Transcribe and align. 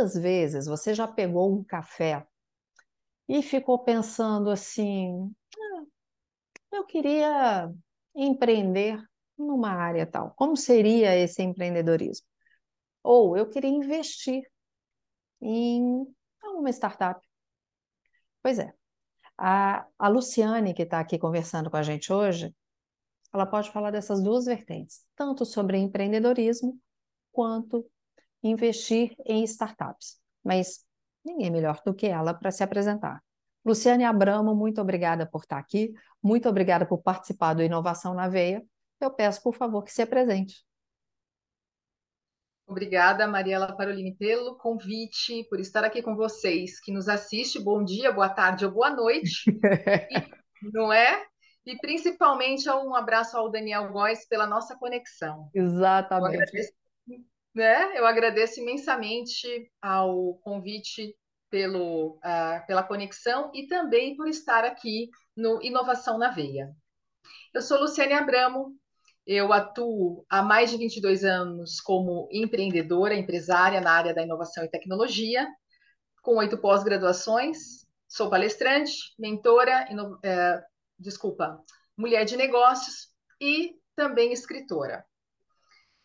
Quantas 0.00 0.14
vezes 0.14 0.64
você 0.64 0.94
já 0.94 1.06
pegou 1.06 1.54
um 1.54 1.62
café 1.62 2.26
e 3.28 3.42
ficou 3.42 3.78
pensando 3.80 4.48
assim: 4.48 5.30
ah, 5.54 5.82
eu 6.72 6.86
queria 6.86 7.70
empreender 8.14 8.98
numa 9.36 9.72
área 9.72 10.06
tal. 10.06 10.30
Como 10.36 10.56
seria 10.56 11.14
esse 11.14 11.42
empreendedorismo? 11.42 12.26
Ou 13.02 13.36
eu 13.36 13.46
queria 13.50 13.68
investir 13.68 14.42
em 15.38 16.06
alguma 16.42 16.70
startup. 16.70 17.20
Pois 18.42 18.58
é. 18.58 18.72
A, 19.36 19.86
a 19.98 20.08
Luciane, 20.08 20.72
que 20.72 20.84
está 20.84 20.98
aqui 20.98 21.18
conversando 21.18 21.70
com 21.70 21.76
a 21.76 21.82
gente 21.82 22.10
hoje, 22.10 22.56
ela 23.34 23.44
pode 23.44 23.70
falar 23.70 23.90
dessas 23.90 24.22
duas 24.22 24.46
vertentes, 24.46 25.04
tanto 25.14 25.44
sobre 25.44 25.76
empreendedorismo 25.76 26.80
quanto 27.30 27.86
investir 28.42 29.14
em 29.26 29.44
startups. 29.44 30.18
Mas 30.42 30.84
ninguém 31.24 31.50
melhor 31.50 31.80
do 31.84 31.94
que 31.94 32.06
ela 32.06 32.32
para 32.34 32.50
se 32.50 32.62
apresentar. 32.62 33.22
Luciane 33.64 34.04
Abramo, 34.04 34.54
muito 34.54 34.80
obrigada 34.80 35.26
por 35.26 35.42
estar 35.42 35.58
aqui, 35.58 35.92
muito 36.22 36.48
obrigada 36.48 36.86
por 36.86 37.02
participar 37.02 37.54
do 37.54 37.62
Inovação 37.62 38.14
na 38.14 38.26
Veia 38.26 38.64
eu 39.00 39.10
peço, 39.10 39.42
por 39.42 39.54
favor, 39.54 39.82
que 39.82 39.92
se 39.92 40.02
apresente. 40.02 40.62
Obrigada, 42.66 43.26
Mariela 43.26 43.74
Parolini, 43.74 44.14
pelo 44.14 44.56
convite, 44.56 45.44
por 45.48 45.58
estar 45.58 45.82
aqui 45.82 46.02
com 46.02 46.14
vocês, 46.14 46.78
que 46.78 46.92
nos 46.92 47.08
assiste. 47.08 47.58
Bom 47.58 47.82
dia, 47.82 48.12
boa 48.12 48.28
tarde 48.28 48.64
ou 48.64 48.70
boa 48.70 48.90
noite, 48.90 49.42
e, 50.62 50.70
não 50.72 50.92
é? 50.92 51.24
E 51.66 51.76
principalmente 51.78 52.70
um 52.70 52.94
abraço 52.94 53.36
ao 53.36 53.50
Daniel 53.50 53.90
Góes 53.90 54.26
pela 54.28 54.46
nossa 54.46 54.76
conexão. 54.76 55.50
Exatamente. 55.52 56.36
Eu 56.36 56.42
agradeço, 56.42 56.72
né? 57.54 57.98
Eu 57.98 58.06
agradeço 58.06 58.60
imensamente 58.60 59.70
ao 59.80 60.34
convite 60.42 61.16
pelo, 61.50 62.18
uh, 62.18 62.66
pela 62.66 62.82
conexão 62.82 63.50
e 63.54 63.66
também 63.66 64.16
por 64.16 64.28
estar 64.28 64.64
aqui 64.64 65.08
no 65.36 65.60
Inovação 65.62 66.16
na 66.16 66.30
Veia. 66.30 66.70
Eu 67.52 67.60
sou 67.60 67.80
Luciane 67.80 68.12
Abramo, 68.12 68.76
eu 69.26 69.52
atuo 69.52 70.24
há 70.28 70.42
mais 70.42 70.70
de 70.70 70.76
22 70.76 71.24
anos 71.24 71.80
como 71.80 72.28
empreendedora, 72.32 73.14
empresária 73.14 73.80
na 73.80 73.92
área 73.92 74.14
da 74.14 74.22
inovação 74.22 74.64
e 74.64 74.70
tecnologia, 74.70 75.46
com 76.22 76.36
oito 76.36 76.58
pós-graduações. 76.58 77.86
Sou 78.08 78.30
palestrante, 78.30 78.92
mentora, 79.18 79.86
ino... 79.90 80.18
é, 80.24 80.60
desculpa, 80.98 81.62
mulher 81.96 82.24
de 82.24 82.36
negócios 82.36 83.08
e 83.40 83.74
também 83.94 84.32
escritora. 84.32 85.04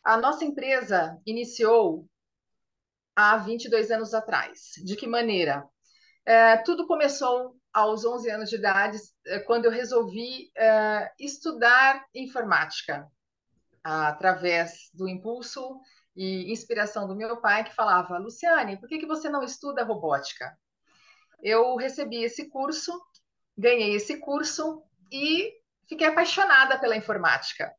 A 0.05 0.17
nossa 0.17 0.45
empresa 0.45 1.19
iniciou 1.25 2.07
há 3.15 3.37
22 3.37 3.89
anos 3.89 4.13
atrás. 4.13 4.73
De 4.83 4.95
que 4.95 5.07
maneira? 5.07 5.67
É, 6.23 6.57
tudo 6.57 6.85
começou 6.85 7.55
aos 7.73 8.05
11 8.05 8.29
anos 8.29 8.49
de 8.51 8.55
idade, 8.55 8.99
é, 9.25 9.39
quando 9.39 9.65
eu 9.65 9.71
resolvi 9.71 10.51
é, 10.55 11.11
estudar 11.19 12.05
informática 12.13 13.07
através 13.83 14.91
do 14.93 15.09
impulso 15.09 15.81
e 16.15 16.51
inspiração 16.51 17.07
do 17.07 17.15
meu 17.15 17.41
pai, 17.41 17.63
que 17.63 17.73
falava: 17.73 18.19
Luciane, 18.19 18.77
por 18.79 18.87
que, 18.87 18.99
que 18.99 19.07
você 19.07 19.27
não 19.27 19.41
estuda 19.43 19.83
robótica? 19.83 20.55
Eu 21.41 21.75
recebi 21.77 22.23
esse 22.23 22.47
curso, 22.47 22.91
ganhei 23.57 23.95
esse 23.95 24.19
curso 24.19 24.83
e 25.11 25.51
fiquei 25.89 26.05
apaixonada 26.05 26.79
pela 26.79 26.95
informática. 26.95 27.73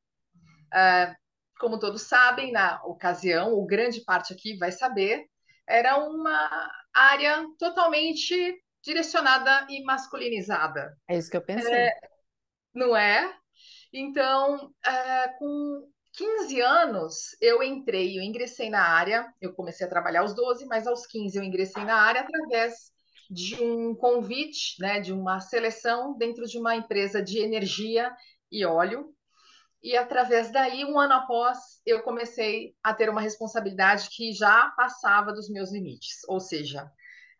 Uh, 0.66 1.25
como 1.58 1.78
todos 1.78 2.02
sabem, 2.02 2.52
na 2.52 2.82
ocasião, 2.84 3.52
ou 3.52 3.66
grande 3.66 4.00
parte 4.02 4.32
aqui 4.32 4.56
vai 4.56 4.72
saber, 4.72 5.26
era 5.66 5.98
uma 5.98 6.70
área 6.94 7.44
totalmente 7.58 8.34
direcionada 8.82 9.66
e 9.68 9.82
masculinizada. 9.82 10.96
É 11.08 11.18
isso 11.18 11.30
que 11.30 11.36
eu 11.36 11.42
pensei. 11.42 11.74
É, 11.74 11.90
não 12.74 12.96
é? 12.96 13.34
Então, 13.92 14.70
é, 14.84 15.28
com 15.38 15.88
15 16.12 16.60
anos 16.60 17.36
eu 17.40 17.62
entrei, 17.62 18.18
eu 18.18 18.22
ingressei 18.22 18.70
na 18.70 18.82
área, 18.82 19.32
eu 19.40 19.52
comecei 19.52 19.86
a 19.86 19.90
trabalhar 19.90 20.20
aos 20.20 20.34
12, 20.34 20.66
mas 20.66 20.86
aos 20.86 21.06
15 21.06 21.36
eu 21.36 21.44
ingressei 21.44 21.84
na 21.84 21.96
área 21.96 22.22
através 22.22 22.92
de 23.28 23.60
um 23.60 23.94
convite, 23.94 24.80
né, 24.80 25.00
de 25.00 25.12
uma 25.12 25.40
seleção 25.40 26.16
dentro 26.16 26.46
de 26.46 26.58
uma 26.58 26.76
empresa 26.76 27.22
de 27.22 27.38
energia 27.38 28.14
e 28.50 28.64
óleo. 28.64 29.12
E 29.86 29.96
através 29.96 30.50
daí, 30.50 30.84
um 30.84 30.98
ano 30.98 31.12
após, 31.12 31.80
eu 31.86 32.02
comecei 32.02 32.74
a 32.82 32.92
ter 32.92 33.08
uma 33.08 33.20
responsabilidade 33.20 34.08
que 34.10 34.32
já 34.32 34.68
passava 34.76 35.32
dos 35.32 35.48
meus 35.48 35.70
limites. 35.70 36.22
Ou 36.26 36.40
seja, 36.40 36.90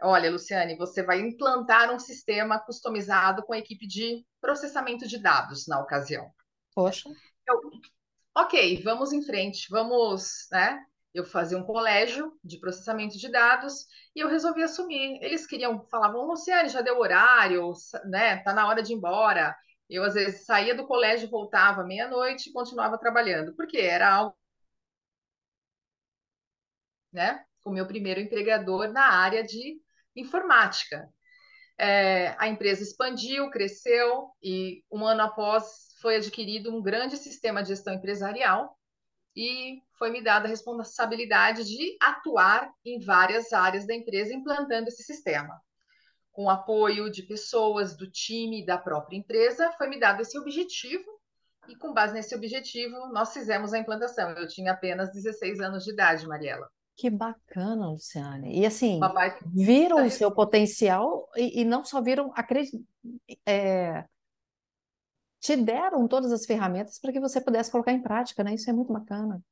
olha, 0.00 0.30
Luciane, 0.30 0.76
você 0.76 1.02
vai 1.02 1.18
implantar 1.18 1.92
um 1.92 1.98
sistema 1.98 2.60
customizado 2.60 3.42
com 3.42 3.52
a 3.52 3.58
equipe 3.58 3.84
de 3.84 4.24
processamento 4.40 5.08
de 5.08 5.18
dados 5.18 5.66
na 5.66 5.80
ocasião. 5.80 6.30
Poxa. 6.72 7.08
Eu, 7.48 7.60
ok, 8.32 8.80
vamos 8.80 9.12
em 9.12 9.22
frente, 9.22 9.66
vamos, 9.68 10.46
né? 10.52 10.78
Eu 11.12 11.24
fazia 11.24 11.58
um 11.58 11.64
colégio 11.64 12.32
de 12.44 12.60
processamento 12.60 13.18
de 13.18 13.28
dados 13.28 13.86
e 14.14 14.20
eu 14.20 14.28
resolvi 14.28 14.62
assumir. 14.62 15.18
Eles 15.20 15.48
queriam, 15.48 15.84
falavam, 15.90 16.24
Luciane, 16.24 16.68
já 16.68 16.80
deu 16.80 16.96
horário, 17.00 17.72
né? 18.04 18.36
Tá 18.44 18.52
na 18.54 18.68
hora 18.68 18.84
de 18.84 18.92
ir 18.92 18.94
embora. 18.94 19.52
Eu, 19.88 20.02
às 20.04 20.14
vezes, 20.14 20.44
saía 20.44 20.74
do 20.74 20.86
colégio, 20.86 21.30
voltava 21.30 21.84
meia-noite 21.84 22.50
e 22.50 22.52
continuava 22.52 22.98
trabalhando, 22.98 23.54
porque 23.54 23.78
era 23.78 24.08
algo, 24.12 24.36
né? 27.12 27.44
O 27.64 27.70
meu 27.70 27.86
primeiro 27.86 28.20
empregador 28.20 28.88
na 28.92 29.06
área 29.08 29.42
de 29.44 29.80
informática. 30.14 31.08
É, 31.78 32.34
a 32.38 32.48
empresa 32.48 32.82
expandiu, 32.82 33.50
cresceu 33.50 34.30
e 34.42 34.82
um 34.90 35.04
ano 35.04 35.22
após 35.22 35.94
foi 36.00 36.16
adquirido 36.16 36.74
um 36.74 36.82
grande 36.82 37.16
sistema 37.16 37.62
de 37.62 37.68
gestão 37.68 37.94
empresarial 37.94 38.78
e 39.36 39.82
foi 39.98 40.10
me 40.10 40.22
dada 40.22 40.46
a 40.46 40.48
responsabilidade 40.50 41.64
de 41.64 41.96
atuar 42.00 42.72
em 42.84 43.00
várias 43.04 43.52
áreas 43.52 43.86
da 43.86 43.94
empresa 43.94 44.34
implantando 44.34 44.88
esse 44.88 45.02
sistema. 45.02 45.60
Com 46.36 46.50
apoio 46.50 47.10
de 47.10 47.22
pessoas, 47.22 47.96
do 47.96 48.10
time 48.10 48.62
da 48.62 48.76
própria 48.76 49.16
empresa, 49.16 49.72
foi 49.78 49.88
me 49.88 49.98
dado 49.98 50.20
esse 50.20 50.38
objetivo 50.38 51.02
e 51.66 51.74
com 51.74 51.94
base 51.94 52.12
nesse 52.12 52.34
objetivo 52.34 52.94
nós 53.10 53.32
fizemos 53.32 53.72
a 53.72 53.78
implantação. 53.78 54.32
Eu 54.32 54.46
tinha 54.46 54.72
apenas 54.72 55.10
16 55.14 55.60
anos 55.60 55.82
de 55.82 55.92
idade, 55.92 56.26
Mariela. 56.26 56.68
Que 56.94 57.08
bacana, 57.08 57.88
Luciane. 57.88 58.60
E 58.60 58.66
assim, 58.66 59.00
Papai, 59.00 59.38
viram 59.46 59.96
tá 59.96 60.04
o 60.04 60.10
seu 60.10 60.30
potencial 60.30 61.26
e, 61.34 61.62
e, 61.62 61.64
não 61.64 61.82
só 61.82 62.02
viram, 62.02 62.30
acredit, 62.36 62.84
é, 63.46 64.04
te 65.40 65.56
deram 65.56 66.06
todas 66.06 66.30
as 66.32 66.44
ferramentas 66.44 66.98
para 66.98 67.12
que 67.12 67.20
você 67.20 67.40
pudesse 67.40 67.70
colocar 67.70 67.92
em 67.92 68.02
prática, 68.02 68.44
né? 68.44 68.52
Isso 68.52 68.68
é 68.68 68.74
muito 68.74 68.92
bacana. 68.92 69.42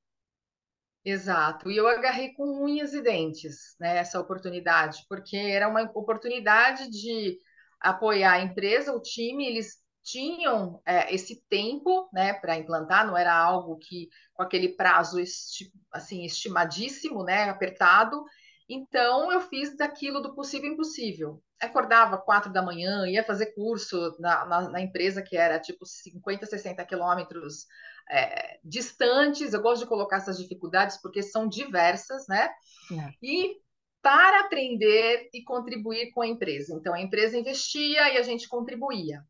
Exato. 1.04 1.70
E 1.70 1.76
eu 1.76 1.86
agarrei 1.86 2.32
com 2.32 2.64
unhas 2.64 2.94
e 2.94 3.02
dentes, 3.02 3.76
né, 3.78 3.98
essa 3.98 4.18
oportunidade, 4.18 5.04
porque 5.08 5.36
era 5.36 5.68
uma 5.68 5.82
oportunidade 5.94 6.90
de 6.90 7.38
apoiar 7.78 8.32
a 8.32 8.40
empresa, 8.40 8.94
o 8.94 9.02
time, 9.02 9.46
eles 9.46 9.82
tinham 10.02 10.80
é, 10.86 11.14
esse 11.14 11.42
tempo, 11.48 12.08
né, 12.12 12.32
para 12.34 12.56
implantar, 12.56 13.06
não 13.06 13.16
era 13.16 13.34
algo 13.34 13.76
que 13.78 14.08
com 14.32 14.42
aquele 14.42 14.70
prazo 14.70 15.20
esti 15.20 15.70
assim 15.92 16.24
estimadíssimo, 16.24 17.22
né, 17.22 17.50
apertado. 17.50 18.24
Então 18.68 19.30
eu 19.30 19.40
fiz 19.42 19.76
daquilo 19.76 20.20
do 20.20 20.34
possível 20.34 20.70
impossível 20.72 21.42
acordava 21.64 22.18
quatro 22.18 22.52
da 22.52 22.62
manhã, 22.62 23.06
ia 23.06 23.24
fazer 23.24 23.54
curso 23.54 24.14
na, 24.18 24.44
na, 24.44 24.68
na 24.70 24.80
empresa 24.80 25.22
que 25.22 25.36
era 25.36 25.58
tipo 25.58 25.84
50, 25.86 26.46
60 26.46 26.84
quilômetros 26.84 27.66
é, 28.10 28.58
distantes. 28.64 29.52
Eu 29.52 29.62
gosto 29.62 29.82
de 29.82 29.88
colocar 29.88 30.18
essas 30.18 30.38
dificuldades 30.38 31.00
porque 31.00 31.22
são 31.22 31.48
diversas, 31.48 32.26
né? 32.28 32.50
É. 32.92 33.12
E 33.22 33.56
para 34.02 34.40
aprender 34.40 35.30
e 35.32 35.42
contribuir 35.42 36.10
com 36.12 36.20
a 36.20 36.26
empresa. 36.26 36.74
Então, 36.74 36.92
a 36.92 37.00
empresa 37.00 37.38
investia 37.38 38.12
e 38.12 38.18
a 38.18 38.22
gente 38.22 38.48
contribuía. 38.48 39.22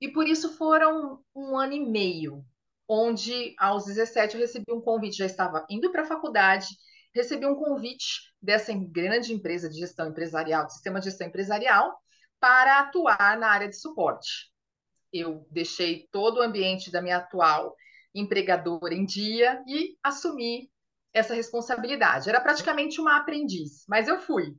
E 0.00 0.08
por 0.08 0.26
isso 0.26 0.56
foram 0.56 1.20
um 1.34 1.58
ano 1.58 1.74
e 1.74 1.80
meio, 1.80 2.44
onde 2.88 3.54
aos 3.58 3.84
17 3.84 4.34
eu 4.34 4.40
recebi 4.40 4.72
um 4.72 4.80
convite, 4.80 5.18
já 5.18 5.26
estava 5.26 5.66
indo 5.68 5.92
para 5.92 6.02
a 6.02 6.06
faculdade 6.06 6.66
recebi 7.14 7.46
um 7.46 7.54
convite 7.54 8.34
dessa 8.42 8.72
grande 8.74 9.32
empresa 9.32 9.68
de 9.68 9.78
gestão 9.78 10.08
empresarial, 10.08 10.66
de 10.66 10.72
sistema 10.72 10.98
de 10.98 11.06
gestão 11.06 11.28
empresarial, 11.28 11.96
para 12.40 12.80
atuar 12.80 13.38
na 13.38 13.48
área 13.48 13.68
de 13.68 13.76
suporte. 13.78 14.52
Eu 15.12 15.46
deixei 15.50 16.08
todo 16.10 16.38
o 16.38 16.42
ambiente 16.42 16.90
da 16.90 17.00
minha 17.00 17.18
atual 17.18 17.74
empregadora 18.14 18.94
em 18.94 19.04
dia 19.04 19.62
e 19.66 19.96
assumi 20.02 20.70
essa 21.12 21.34
responsabilidade. 21.34 22.28
Era 22.28 22.40
praticamente 22.40 23.00
uma 23.00 23.16
aprendiz, 23.16 23.84
mas 23.88 24.08
eu 24.08 24.18
fui. 24.18 24.54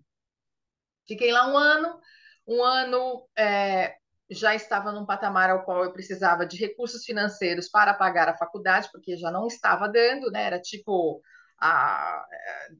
Fiquei 1.07 1.31
lá 1.31 1.47
um 1.51 1.57
ano, 1.57 1.99
um 2.47 2.63
ano 2.63 3.27
é, 3.37 3.95
já 4.29 4.55
estava 4.55 4.91
num 4.91 5.05
patamar 5.05 5.49
ao 5.49 5.63
qual 5.63 5.83
eu 5.83 5.91
precisava 5.91 6.45
de 6.45 6.57
recursos 6.57 7.03
financeiros 7.03 7.69
para 7.69 7.93
pagar 7.93 8.27
a 8.27 8.37
faculdade, 8.37 8.89
porque 8.91 9.17
já 9.17 9.29
não 9.29 9.47
estava 9.47 9.87
dando, 9.87 10.31
né? 10.31 10.43
Era 10.43 10.59
tipo 10.59 11.21
a, 11.59 12.25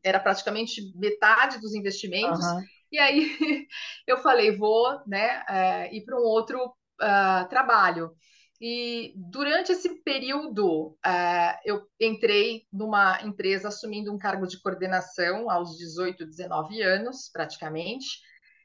era 0.04 0.20
praticamente 0.20 0.82
metade 0.96 1.60
dos 1.60 1.74
investimentos. 1.74 2.44
Uhum. 2.46 2.64
E 2.92 3.00
aí 3.00 3.38
eu 4.08 4.18
falei, 4.18 4.56
vou 4.56 5.02
né, 5.06 5.44
é, 5.48 5.96
ir 5.96 6.04
para 6.04 6.18
um 6.18 6.24
outro 6.24 6.66
uh, 6.66 7.48
trabalho. 7.50 8.16
E 8.62 9.14
durante 9.18 9.74
esse 9.74 10.02
período, 10.02 10.92
uh, 11.06 11.60
eu 11.66 11.86
entrei 12.00 12.66
numa 12.72 13.22
empresa 13.22 13.68
assumindo 13.68 14.14
um 14.14 14.18
cargo 14.18 14.48
de 14.48 14.62
coordenação 14.62 15.50
aos 15.50 15.78
18, 15.78 16.26
19 16.26 16.82
anos, 16.82 17.30
praticamente, 17.32 18.20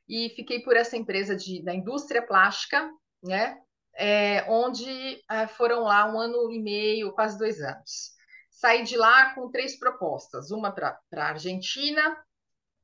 e 0.09 0.31
fiquei 0.31 0.61
por 0.61 0.77
essa 0.77 0.97
empresa 0.97 1.35
de, 1.35 1.63
da 1.63 1.75
indústria 1.75 2.23
plástica, 2.23 2.89
né? 3.23 3.59
É, 3.97 4.45
onde 4.49 5.21
uh, 5.31 5.49
foram 5.57 5.83
lá 5.83 6.11
um 6.11 6.19
ano 6.19 6.53
e 6.53 6.63
meio, 6.63 7.13
quase 7.13 7.37
dois 7.37 7.61
anos. 7.61 8.13
Saí 8.49 8.85
de 8.85 8.97
lá 8.97 9.35
com 9.35 9.51
três 9.51 9.79
propostas: 9.79 10.51
uma 10.51 10.71
para 10.71 10.99
a 11.17 11.25
Argentina, 11.25 12.17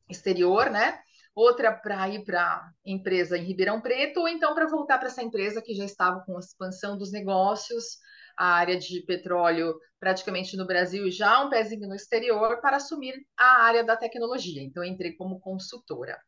exterior, 0.08 0.70
né? 0.70 1.00
Outra 1.36 1.70
para 1.70 2.08
ir 2.08 2.24
para 2.24 2.72
empresa 2.84 3.36
em 3.36 3.44
Ribeirão 3.44 3.80
Preto, 3.80 4.20
ou 4.20 4.28
então 4.28 4.54
para 4.54 4.66
voltar 4.66 4.98
para 4.98 5.08
essa 5.08 5.22
empresa 5.22 5.60
que 5.62 5.74
já 5.74 5.84
estava 5.84 6.20
com 6.24 6.34
a 6.36 6.40
expansão 6.40 6.96
dos 6.96 7.12
negócios, 7.12 7.98
a 8.38 8.46
área 8.46 8.78
de 8.78 9.02
petróleo 9.02 9.78
praticamente 10.00 10.56
no 10.56 10.66
Brasil 10.66 11.06
e 11.06 11.10
já 11.10 11.44
um 11.44 11.50
pezinho 11.50 11.86
no 11.86 11.94
exterior, 11.94 12.60
para 12.60 12.78
assumir 12.78 13.14
a 13.36 13.62
área 13.62 13.84
da 13.84 13.96
tecnologia. 13.96 14.62
Então, 14.62 14.82
entrei 14.82 15.12
como 15.12 15.40
consultora 15.40 16.18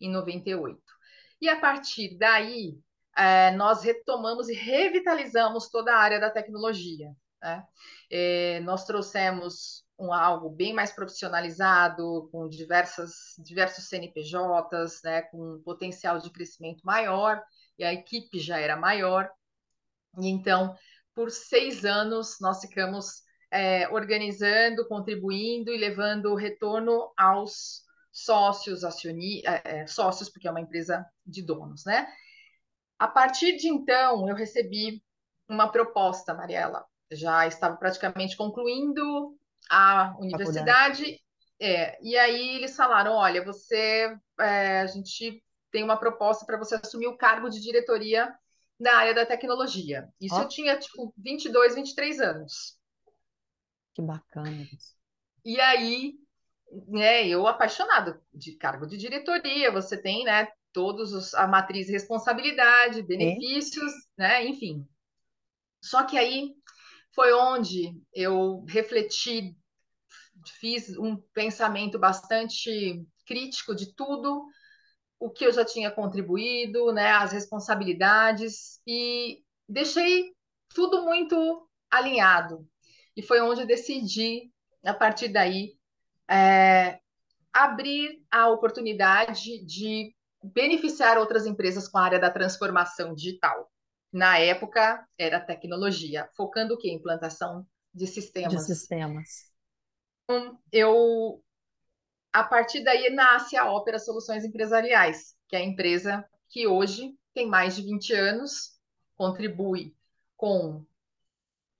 em 0.00 0.10
98. 0.10 0.80
E 1.40 1.48
a 1.48 1.58
partir 1.58 2.16
daí, 2.18 2.76
é, 3.16 3.50
nós 3.52 3.82
retomamos 3.82 4.48
e 4.48 4.54
revitalizamos 4.54 5.68
toda 5.68 5.94
a 5.94 5.98
área 5.98 6.20
da 6.20 6.30
tecnologia. 6.30 7.08
Né? 7.42 7.64
É, 8.10 8.60
nós 8.60 8.84
trouxemos 8.84 9.84
um 10.02 10.12
algo 10.12 10.50
bem 10.50 10.74
mais 10.74 10.92
profissionalizado, 10.92 12.28
com 12.32 12.48
diversas, 12.48 13.34
diversos 13.38 13.88
CNPJs, 13.88 15.00
né, 15.04 15.22
com 15.22 15.54
um 15.54 15.62
potencial 15.62 16.18
de 16.18 16.30
crescimento 16.30 16.82
maior, 16.84 17.42
e 17.78 17.84
a 17.84 17.92
equipe 17.92 18.38
já 18.38 18.58
era 18.58 18.76
maior. 18.76 19.30
E 20.18 20.28
então, 20.28 20.74
por 21.14 21.30
seis 21.30 21.84
anos, 21.84 22.38
nós 22.40 22.60
ficamos 22.60 23.22
é, 23.50 23.88
organizando, 23.90 24.86
contribuindo 24.88 25.72
e 25.72 25.78
levando 25.78 26.34
retorno 26.34 27.12
aos 27.16 27.82
sócios, 28.10 28.84
acioni 28.84 29.42
é, 29.46 29.62
é, 29.64 29.86
sócios, 29.86 30.28
porque 30.28 30.48
é 30.48 30.50
uma 30.50 30.60
empresa 30.60 31.06
de 31.24 31.42
donos, 31.42 31.84
né? 31.84 32.06
A 32.98 33.08
partir 33.08 33.56
de 33.56 33.68
então, 33.68 34.28
eu 34.28 34.34
recebi 34.34 35.02
uma 35.48 35.70
proposta, 35.70 36.34
Mariela. 36.34 36.84
Já 37.10 37.46
estava 37.46 37.76
praticamente 37.76 38.36
concluindo 38.36 39.36
a 39.70 40.14
universidade. 40.18 41.20
É, 41.60 41.98
e 42.02 42.16
aí 42.16 42.56
eles 42.56 42.74
falaram: 42.76 43.12
olha, 43.12 43.44
você, 43.44 44.16
é, 44.40 44.80
a 44.80 44.86
gente 44.86 45.42
tem 45.70 45.82
uma 45.82 45.96
proposta 45.96 46.44
para 46.44 46.58
você 46.58 46.74
assumir 46.74 47.06
o 47.06 47.16
cargo 47.16 47.48
de 47.48 47.60
diretoria 47.60 48.32
na 48.78 48.94
área 48.94 49.14
da 49.14 49.24
tecnologia. 49.24 50.08
Isso 50.20 50.36
oh. 50.36 50.42
eu 50.42 50.48
tinha, 50.48 50.78
tipo, 50.78 51.14
22, 51.16 51.74
23 51.74 52.20
anos. 52.20 52.78
Que 53.94 54.02
bacana. 54.02 54.66
E 55.44 55.60
aí, 55.60 56.14
né, 56.88 57.26
eu 57.26 57.46
apaixonado 57.46 58.20
de 58.32 58.56
cargo 58.56 58.86
de 58.86 58.96
diretoria, 58.96 59.70
você 59.70 59.96
tem, 59.96 60.24
né, 60.24 60.48
todos 60.72 61.12
os, 61.12 61.34
a 61.34 61.46
matriz 61.46 61.86
de 61.86 61.92
responsabilidade, 61.92 63.02
benefícios, 63.02 63.92
né, 64.16 64.44
enfim. 64.44 64.86
Só 65.82 66.04
que 66.04 66.16
aí 66.16 66.54
foi 67.14 67.32
onde 67.32 67.92
eu 68.12 68.64
refleti, 68.68 69.56
fiz 70.60 70.96
um 70.98 71.16
pensamento 71.34 71.98
bastante 71.98 73.04
crítico 73.26 73.74
de 73.74 73.94
tudo 73.94 74.46
o 75.18 75.30
que 75.30 75.46
eu 75.46 75.52
já 75.52 75.64
tinha 75.64 75.90
contribuído, 75.90 76.92
né, 76.92 77.12
as 77.12 77.30
responsabilidades 77.30 78.80
e 78.86 79.42
deixei 79.68 80.32
tudo 80.74 81.04
muito 81.04 81.68
alinhado. 81.90 82.66
E 83.16 83.22
foi 83.22 83.40
onde 83.40 83.60
eu 83.60 83.66
decidi, 83.66 84.50
a 84.84 84.92
partir 84.92 85.28
daí, 85.28 85.74
é, 86.28 86.98
abrir 87.52 88.20
a 88.30 88.48
oportunidade 88.48 89.64
de 89.64 90.12
beneficiar 90.42 91.18
outras 91.18 91.46
empresas 91.46 91.86
com 91.86 91.98
a 91.98 92.04
área 92.04 92.18
da 92.18 92.30
transformação 92.30 93.14
digital. 93.14 93.71
Na 94.12 94.38
época, 94.38 95.06
era 95.16 95.40
tecnologia, 95.40 96.28
focando 96.36 96.74
o 96.74 96.78
quê? 96.78 96.92
Implantação 96.92 97.66
de 97.94 98.06
sistemas. 98.06 98.52
De 98.52 98.60
sistemas. 98.60 99.50
Então, 100.24 100.58
eu, 100.70 101.42
a 102.30 102.44
partir 102.44 102.84
daí, 102.84 103.08
nasce 103.10 103.56
a 103.56 103.70
Ópera 103.70 103.98
Soluções 103.98 104.44
Empresariais, 104.44 105.34
que 105.48 105.56
é 105.56 105.60
a 105.60 105.64
empresa 105.64 106.24
que 106.50 106.66
hoje 106.66 107.16
tem 107.32 107.48
mais 107.48 107.74
de 107.74 107.82
20 107.82 108.12
anos, 108.12 108.78
contribui 109.16 109.96
com 110.36 110.84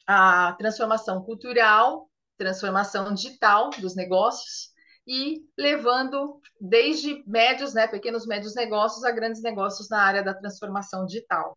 a 0.06 0.55
transformação 0.55 1.23
cultural, 1.23 2.11
transformação 2.38 3.12
digital 3.12 3.69
dos 3.79 3.94
negócios 3.94 4.73
e 5.06 5.44
levando 5.58 6.40
desde 6.58 7.23
médios, 7.26 7.75
né, 7.75 7.87
pequenos 7.87 8.26
médios 8.26 8.55
negócios 8.55 9.05
a 9.05 9.11
grandes 9.11 9.43
negócios 9.43 9.88
na 9.90 10.00
área 10.00 10.23
da 10.23 10.32
transformação 10.32 11.05
digital 11.05 11.56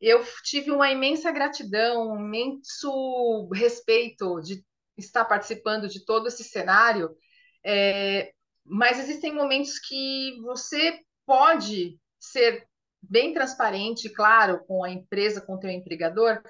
eu 0.00 0.24
tive 0.42 0.70
uma 0.70 0.90
imensa 0.90 1.30
gratidão, 1.30 2.12
um 2.12 2.20
imenso 2.20 3.48
respeito 3.52 4.40
de 4.40 4.64
estar 4.96 5.24
participando 5.24 5.88
de 5.88 6.04
todo 6.04 6.28
esse 6.28 6.44
cenário, 6.44 7.16
é, 7.64 8.32
mas 8.64 8.98
existem 8.98 9.32
momentos 9.32 9.78
que 9.78 10.38
você 10.42 11.00
pode 11.26 11.98
ser 12.20 12.66
bem 13.02 13.32
transparente, 13.32 14.08
claro, 14.08 14.64
com 14.66 14.82
a 14.84 14.90
empresa, 14.90 15.40
com 15.40 15.54
o 15.54 15.58
teu 15.58 15.70
empregador, 15.70 16.42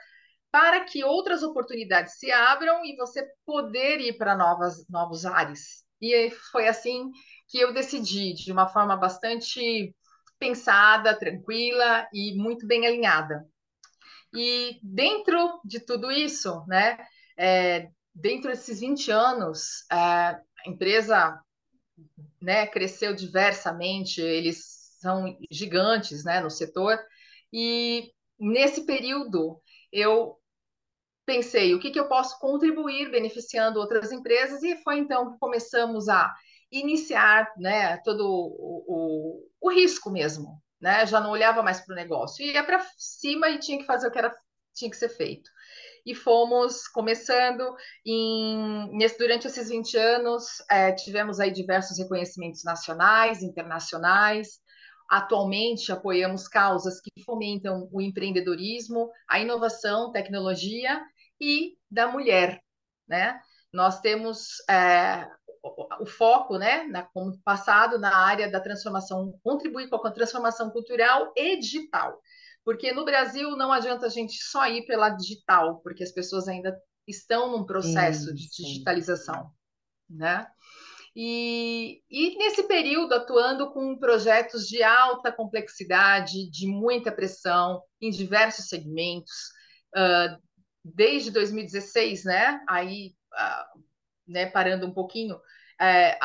para 0.51 0.85
que 0.85 1.03
outras 1.03 1.43
oportunidades 1.43 2.19
se 2.19 2.31
abram 2.31 2.85
e 2.85 2.95
você 2.97 3.27
poder 3.45 4.01
ir 4.01 4.17
para 4.17 4.37
novas 4.37 4.87
novos 4.89 5.27
ares. 5.27 5.85
E 6.01 6.31
foi 6.53 6.69
assim 6.69 7.11
que 7.49 7.59
eu 7.59 7.73
decidi, 7.73 8.35
de 8.35 8.53
uma 8.53 8.69
forma 8.69 8.97
bastante 8.97 9.95
pensada, 10.45 11.19
tranquila 11.19 12.07
e 12.13 12.35
muito 12.37 12.67
bem 12.67 12.87
alinhada. 12.87 13.49
E 14.35 14.79
dentro 14.83 15.61
de 15.65 15.81
tudo 15.81 16.13
isso, 16.13 16.63
né, 16.67 16.99
é, 17.39 17.89
dentro 18.15 18.51
desses 18.51 18.81
20 18.81 19.11
anos, 19.11 19.87
é, 19.91 19.97
a 19.97 20.43
empresa 20.67 21.41
né, 22.43 22.67
cresceu 22.67 23.15
diversamente, 23.15 24.21
eles 24.21 24.99
são 25.01 25.35
gigantes 25.51 26.25
né, 26.25 26.41
no 26.41 26.51
setor, 26.51 26.99
e 27.51 28.13
nesse 28.39 28.85
período 28.85 29.63
eu 29.91 30.37
pensei 31.25 31.75
o 31.75 31.81
que, 31.81 31.91
que 31.91 31.99
eu 31.99 32.09
posso 32.09 32.39
contribuir 32.39 33.11
beneficiando 33.11 33.81
outras 33.81 34.13
empresas, 34.13 34.63
e 34.63 34.77
foi 34.83 34.99
então 34.99 35.33
que 35.33 35.39
começamos 35.39 36.07
a 36.09 36.35
iniciar 36.79 37.53
né, 37.57 37.97
todo 37.99 38.27
o, 38.27 38.85
o, 38.87 39.49
o 39.61 39.73
risco 39.73 40.11
mesmo, 40.11 40.61
né? 40.81 41.07
Já 41.07 41.21
não 41.21 41.31
olhava 41.31 41.63
mais 41.63 41.81
para 41.81 41.93
o 41.93 41.97
negócio, 41.97 42.45
ia 42.45 42.63
para 42.65 42.85
cima 42.99 43.49
e 43.49 43.59
tinha 43.59 43.79
que 43.79 43.87
fazer 43.87 44.09
o 44.09 44.11
que 44.11 44.19
era, 44.19 44.35
tinha 44.75 44.91
que 44.91 44.97
ser 44.97 45.09
feito. 45.09 45.51
E 46.05 46.15
fomos 46.15 46.87
começando 46.89 47.75
em, 48.05 48.91
nesse, 48.93 49.17
durante 49.17 49.47
esses 49.47 49.69
20 49.71 49.97
anos, 49.97 50.45
é, 50.71 50.93
tivemos 50.93 51.41
aí 51.41 51.51
diversos 51.51 51.99
reconhecimentos 51.99 52.63
nacionais, 52.63 53.43
internacionais. 53.43 54.61
Atualmente 55.09 55.93
apoiamos 55.93 56.49
causas 56.49 57.01
que 57.01 57.23
fomentam 57.25 57.89
o 57.91 58.01
empreendedorismo, 58.03 59.11
a 59.29 59.39
inovação, 59.39 60.13
tecnologia 60.13 61.01
e 61.41 61.77
da 61.91 62.09
mulher, 62.09 62.61
né? 63.09 63.39
Nós 63.73 64.01
temos 64.01 64.61
é, 64.69 65.27
o 66.01 66.07
foco, 66.07 66.59
né, 66.59 66.85
na, 66.85 67.03
como 67.03 67.39
passado 67.43 67.99
na 67.99 68.15
área 68.17 68.51
da 68.51 68.61
transformação, 68.61 69.39
contribuir 69.43 69.89
com 69.89 70.07
a 70.07 70.13
transformação 70.13 70.71
cultural 70.71 71.33
e 71.37 71.59
digital. 71.59 72.21
Porque 72.65 72.93
no 72.93 73.05
Brasil 73.05 73.57
não 73.57 73.73
adianta 73.73 74.07
a 74.07 74.11
gente 74.11 74.43
só 74.43 74.67
ir 74.67 74.87
pela 74.87 75.11
digital, 75.11 75.81
porque 75.81 76.03
as 76.03 76.13
pessoas 76.13 76.49
ainda 76.49 76.77
estão 77.07 77.51
num 77.51 77.65
processo 77.65 78.29
sim, 78.29 78.35
de 78.35 78.51
digitalização. 78.51 79.51
né? 80.09 80.47
E, 81.17 82.03
e, 82.11 82.37
nesse 82.37 82.65
período 82.65 83.15
atuando 83.15 83.73
com 83.73 83.97
projetos 83.97 84.67
de 84.67 84.83
alta 84.83 85.31
complexidade, 85.31 86.51
de 86.51 86.67
muita 86.67 87.13
pressão 87.13 87.81
em 88.01 88.11
diversos 88.11 88.67
segmentos, 88.67 89.33
uh, 89.97 90.37
desde 90.85 91.31
2016, 91.31 92.25
né? 92.25 92.61
Aí, 92.69 93.15
uh, 93.33 93.84
né, 94.27 94.47
parando 94.47 94.87
um 94.87 94.93
pouquinho, 94.93 95.39
é, 95.81 96.19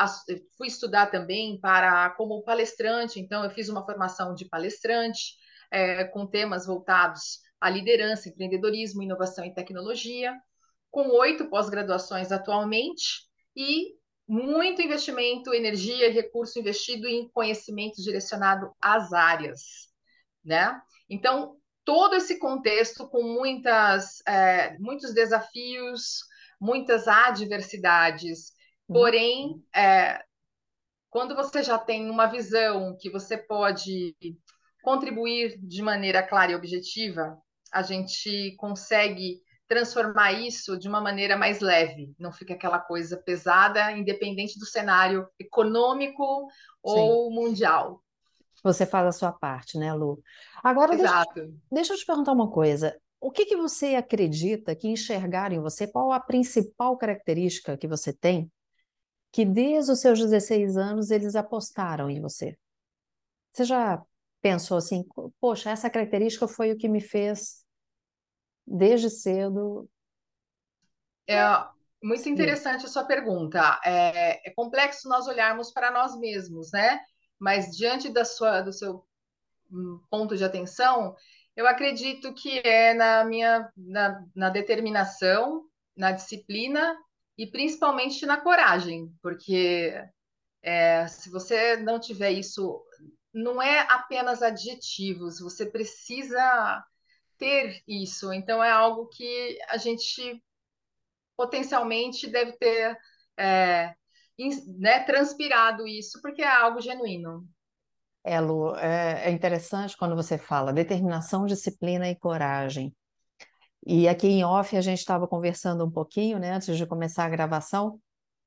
fui 0.56 0.68
estudar 0.68 1.06
também 1.06 1.58
para 1.60 2.10
como 2.10 2.42
palestrante, 2.42 3.18
então 3.18 3.42
eu 3.44 3.50
fiz 3.50 3.68
uma 3.68 3.84
formação 3.84 4.34
de 4.34 4.48
palestrante 4.48 5.34
é, 5.70 6.04
com 6.04 6.26
temas 6.26 6.66
voltados 6.66 7.40
à 7.60 7.68
liderança, 7.68 8.28
empreendedorismo, 8.28 9.02
inovação 9.02 9.44
e 9.44 9.54
tecnologia, 9.54 10.36
com 10.90 11.08
oito 11.18 11.48
pós-graduações 11.48 12.32
atualmente 12.32 13.28
e 13.56 13.94
muito 14.26 14.80
investimento, 14.80 15.52
energia 15.52 16.08
e 16.08 16.12
recurso 16.12 16.58
investido 16.58 17.06
em 17.08 17.28
conhecimento 17.30 18.00
direcionado 18.00 18.72
às 18.80 19.12
áreas, 19.12 19.60
né? 20.44 20.80
Então, 21.08 21.56
todo 21.84 22.14
esse 22.14 22.38
contexto 22.38 23.08
com 23.08 23.22
muitas, 23.22 24.24
é, 24.26 24.78
muitos 24.78 25.12
desafios, 25.12 26.20
muitas 26.60 27.08
adversidades, 27.08 28.52
porém, 28.86 29.64
é, 29.74 30.22
quando 31.08 31.34
você 31.34 31.62
já 31.62 31.78
tem 31.78 32.10
uma 32.10 32.26
visão 32.26 32.96
que 33.00 33.10
você 33.10 33.36
pode 33.36 34.14
contribuir 34.82 35.58
de 35.60 35.82
maneira 35.82 36.22
clara 36.22 36.52
e 36.52 36.54
objetiva, 36.54 37.36
a 37.72 37.82
gente 37.82 38.54
consegue 38.56 39.40
transformar 39.68 40.32
isso 40.32 40.76
de 40.76 40.88
uma 40.88 41.00
maneira 41.00 41.36
mais 41.36 41.60
leve, 41.60 42.12
não 42.18 42.32
fica 42.32 42.54
aquela 42.54 42.80
coisa 42.80 43.16
pesada, 43.16 43.92
independente 43.92 44.58
do 44.58 44.66
cenário 44.66 45.28
econômico 45.38 46.48
ou 46.82 47.28
Sim. 47.30 47.34
mundial. 47.34 48.02
Você 48.64 48.84
faz 48.84 49.06
a 49.06 49.12
sua 49.12 49.32
parte, 49.32 49.78
né, 49.78 49.94
Lu? 49.94 50.20
Agora, 50.62 50.94
Exato. 50.94 51.34
Deixa, 51.34 51.52
deixa 51.70 51.94
eu 51.94 51.98
te 51.98 52.04
perguntar 52.04 52.32
uma 52.32 52.50
coisa. 52.50 53.00
O 53.20 53.30
que, 53.30 53.44
que 53.44 53.56
você 53.56 53.94
acredita 53.94 54.74
que 54.74 54.88
enxergaram 54.88 55.56
em 55.56 55.60
você? 55.60 55.86
Qual 55.86 56.10
a 56.10 56.18
principal 56.18 56.96
característica 56.96 57.76
que 57.76 57.86
você 57.86 58.12
tem 58.12 58.50
que 59.32 59.44
desde 59.44 59.92
os 59.92 60.00
seus 60.00 60.18
16 60.18 60.76
anos 60.76 61.10
eles 61.10 61.36
apostaram 61.36 62.10
em 62.10 62.20
você? 62.20 62.56
Você 63.52 63.64
já 63.64 64.02
pensou 64.40 64.78
assim, 64.78 65.04
poxa, 65.40 65.70
essa 65.70 65.90
característica 65.90 66.48
foi 66.48 66.72
o 66.72 66.76
que 66.76 66.88
me 66.88 67.00
fez 67.00 67.64
desde 68.66 69.10
cedo. 69.10 69.88
É 71.26 71.42
muito 72.02 72.28
interessante 72.28 72.86
a 72.86 72.88
sua 72.88 73.04
pergunta. 73.04 73.80
É, 73.84 74.48
é, 74.48 74.54
complexo 74.54 75.08
nós 75.08 75.26
olharmos 75.26 75.70
para 75.72 75.90
nós 75.90 76.18
mesmos, 76.18 76.72
né? 76.72 77.00
Mas 77.38 77.76
diante 77.76 78.08
da 78.08 78.24
sua, 78.24 78.62
do 78.62 78.72
seu 78.72 79.04
hum, 79.70 80.00
ponto 80.10 80.36
de 80.36 80.44
atenção, 80.44 81.14
eu 81.56 81.66
acredito 81.66 82.32
que 82.34 82.58
é 82.64 82.94
na 82.94 83.24
minha 83.24 83.70
na, 83.76 84.24
na 84.34 84.50
determinação, 84.50 85.64
na 85.96 86.12
disciplina 86.12 86.96
e 87.36 87.46
principalmente 87.46 88.26
na 88.26 88.40
coragem, 88.40 89.12
porque 89.22 89.92
é, 90.62 91.06
se 91.08 91.30
você 91.30 91.76
não 91.76 91.98
tiver 91.98 92.32
isso, 92.32 92.82
não 93.32 93.60
é 93.62 93.80
apenas 93.90 94.42
adjetivos, 94.42 95.40
você 95.40 95.66
precisa 95.66 96.84
ter 97.38 97.82
isso. 97.88 98.32
Então, 98.32 98.62
é 98.62 98.70
algo 98.70 99.08
que 99.08 99.58
a 99.68 99.76
gente 99.78 100.42
potencialmente 101.36 102.26
deve 102.28 102.52
ter 102.52 102.96
é, 103.38 103.94
né, 104.78 105.00
transpirado 105.04 105.86
isso, 105.86 106.20
porque 106.20 106.42
é 106.42 106.48
algo 106.48 106.80
genuíno. 106.80 107.48
É, 108.22 108.38
Lu, 108.40 108.74
é, 108.76 109.28
é 109.28 109.30
interessante 109.30 109.96
quando 109.96 110.14
você 110.14 110.36
fala 110.36 110.72
determinação, 110.72 111.46
disciplina 111.46 112.08
e 112.08 112.16
coragem. 112.16 112.94
E 113.86 114.06
aqui 114.08 114.26
em 114.28 114.44
off 114.44 114.76
a 114.76 114.80
gente 114.80 114.98
estava 114.98 115.26
conversando 115.26 115.84
um 115.84 115.90
pouquinho, 115.90 116.38
né, 116.38 116.52
antes 116.52 116.76
de 116.76 116.86
começar 116.86 117.24
a 117.24 117.30
gravação, 117.30 118.00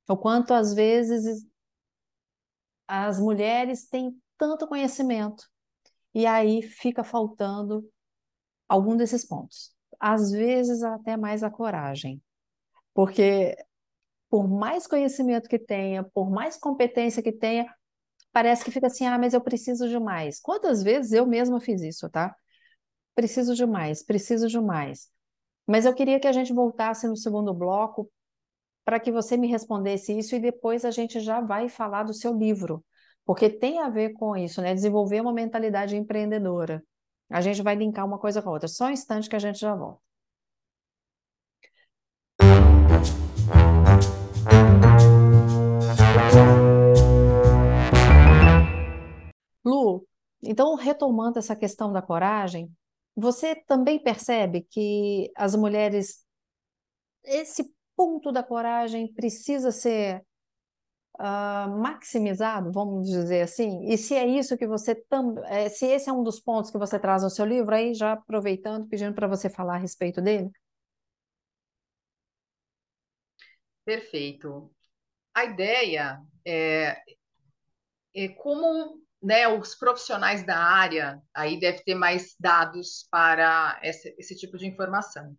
o 0.08 0.15
quanto 0.15 0.53
às 0.53 0.74
vezes 0.74 1.46
as 2.88 3.20
mulheres 3.20 3.88
têm 3.88 4.15
tanto 4.38 4.68
conhecimento 4.68 5.46
e 6.13 6.25
aí 6.25 6.62
fica 6.62 7.03
faltando 7.03 7.89
algum 8.68 8.96
desses 8.96 9.25
pontos. 9.25 9.72
Às 10.00 10.32
vezes, 10.32 10.84
até 10.84 11.18
mais 11.18 11.44
a 11.44 11.50
coragem. 11.50 12.22
Porque, 12.94 13.56
por 14.30 14.48
mais 14.48 14.88
conhecimento 14.88 15.50
que 15.50 15.60
tenha, 15.60 16.03
por 16.03 16.30
mais 16.30 16.58
competência 16.58 17.24
que 17.24 17.32
tenha, 17.32 17.74
parece 18.33 18.65
que 18.65 18.71
fica 18.71 18.87
assim: 18.87 19.05
ah, 19.07 19.17
mas 19.17 19.33
eu 19.33 19.41
preciso 19.41 19.87
de 19.89 19.99
mais. 19.99 20.39
Quantas 20.41 20.83
vezes 20.83 21.13
eu 21.13 21.25
mesma 21.27 21.61
fiz 21.61 21.81
isso, 21.81 22.09
tá? 22.09 22.35
Preciso 23.15 23.55
de 23.55 23.65
mais, 23.65 24.03
preciso 24.03 24.47
de 24.47 24.59
mais. 24.59 25.09
Mas 25.67 25.85
eu 25.85 25.93
queria 25.95 26.19
que 26.19 26.27
a 26.27 26.31
gente 26.33 26.53
voltasse 26.53 27.07
no 27.07 27.17
segundo 27.17 27.53
bloco 27.53 28.11
para 28.85 28.99
que 28.99 29.11
você 29.11 29.37
me 29.37 29.47
respondesse 29.47 30.17
isso 30.17 30.35
e 30.35 30.39
depois 30.39 30.85
a 30.85 30.91
gente 30.91 31.19
já 31.19 31.41
vai 31.41 31.69
falar 31.69 32.03
do 32.03 32.13
seu 32.13 32.33
livro, 32.37 32.83
porque 33.25 33.49
tem 33.49 33.79
a 33.79 33.89
ver 33.89 34.13
com 34.13 34.35
isso, 34.37 34.61
né? 34.61 34.73
Desenvolver 34.73 35.21
uma 35.21 35.33
mentalidade 35.33 35.95
empreendedora. 35.95 36.83
A 37.29 37.41
gente 37.41 37.61
vai 37.63 37.75
linkar 37.75 38.05
uma 38.05 38.19
coisa 38.19 38.41
com 38.41 38.49
a 38.49 38.53
outra. 38.53 38.67
Só 38.67 38.87
um 38.87 38.91
instante 38.91 39.29
que 39.29 39.35
a 39.35 39.39
gente 39.39 39.59
já 39.59 39.75
volta. 39.75 40.01
Então 50.43 50.75
retomando 50.75 51.39
essa 51.39 51.55
questão 51.55 51.91
da 51.91 52.01
coragem, 52.01 52.71
você 53.15 53.55
também 53.55 54.01
percebe 54.01 54.62
que 54.69 55.31
as 55.35 55.55
mulheres, 55.55 56.25
esse 57.23 57.73
ponto 57.95 58.31
da 58.31 58.43
coragem 58.43 59.13
precisa 59.13 59.71
ser 59.71 60.23
uh, 61.19 61.69
maximizado, 61.79 62.71
vamos 62.71 63.07
dizer 63.09 63.41
assim? 63.41 63.85
E 63.85 63.97
se 63.97 64.15
é 64.15 64.25
isso 64.25 64.57
que 64.57 64.67
você 64.67 64.95
também, 64.95 65.43
se 65.69 65.85
esse 65.85 66.09
é 66.09 66.13
um 66.13 66.23
dos 66.23 66.39
pontos 66.39 66.71
que 66.71 66.77
você 66.77 67.00
traz 67.00 67.23
no 67.23 67.29
seu 67.29 67.45
livro, 67.45 67.73
aí 67.75 67.93
já 67.93 68.13
aproveitando, 68.13 68.88
pedindo 68.88 69.13
para 69.13 69.27
você 69.27 69.50
falar 69.50 69.75
a 69.75 69.79
respeito 69.79 70.21
dele. 70.21 70.51
Perfeito. 73.85 74.71
A 75.33 75.45
ideia 75.45 76.21
é, 76.45 77.01
é 78.15 78.27
como 78.29 79.02
né, 79.24 79.48
os 79.48 79.74
profissionais 79.74 80.46
da 80.46 80.58
área, 80.58 81.22
aí 81.34 81.58
deve 81.58 81.82
ter 81.84 81.96
mais 81.96 82.36
dados 82.38 83.08
para 83.10 83.80
esse, 83.82 84.13
esse 84.20 84.36
tipo 84.36 84.58
de 84.58 84.68
informação. 84.68 85.36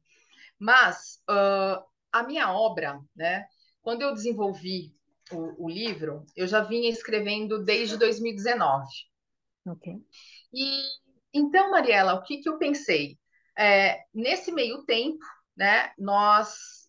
Mas 0.59 1.23
uh, 1.29 1.85
a 2.11 2.23
minha 2.23 2.50
obra, 2.50 2.99
né, 3.14 3.47
quando 3.83 4.00
eu 4.00 4.14
desenvolvi 4.14 4.95
o, 5.31 5.67
o, 5.67 5.69
livro, 5.69 6.25
eu 6.35 6.47
já 6.47 6.61
vinha 6.61 6.88
escrevendo 6.88 7.62
desde 7.62 7.99
2019. 7.99 8.87
Ok. 9.67 9.95
E 10.53 10.83
então, 11.33 11.71
Mariela, 11.71 12.14
o 12.14 12.23
que, 12.23 12.38
que 12.38 12.49
eu 12.49 12.57
pensei? 12.57 13.19
É, 13.59 14.05
nesse 14.14 14.50
meio 14.50 14.85
tempo, 14.85 15.25
né, 15.57 15.93
nós 15.99 16.88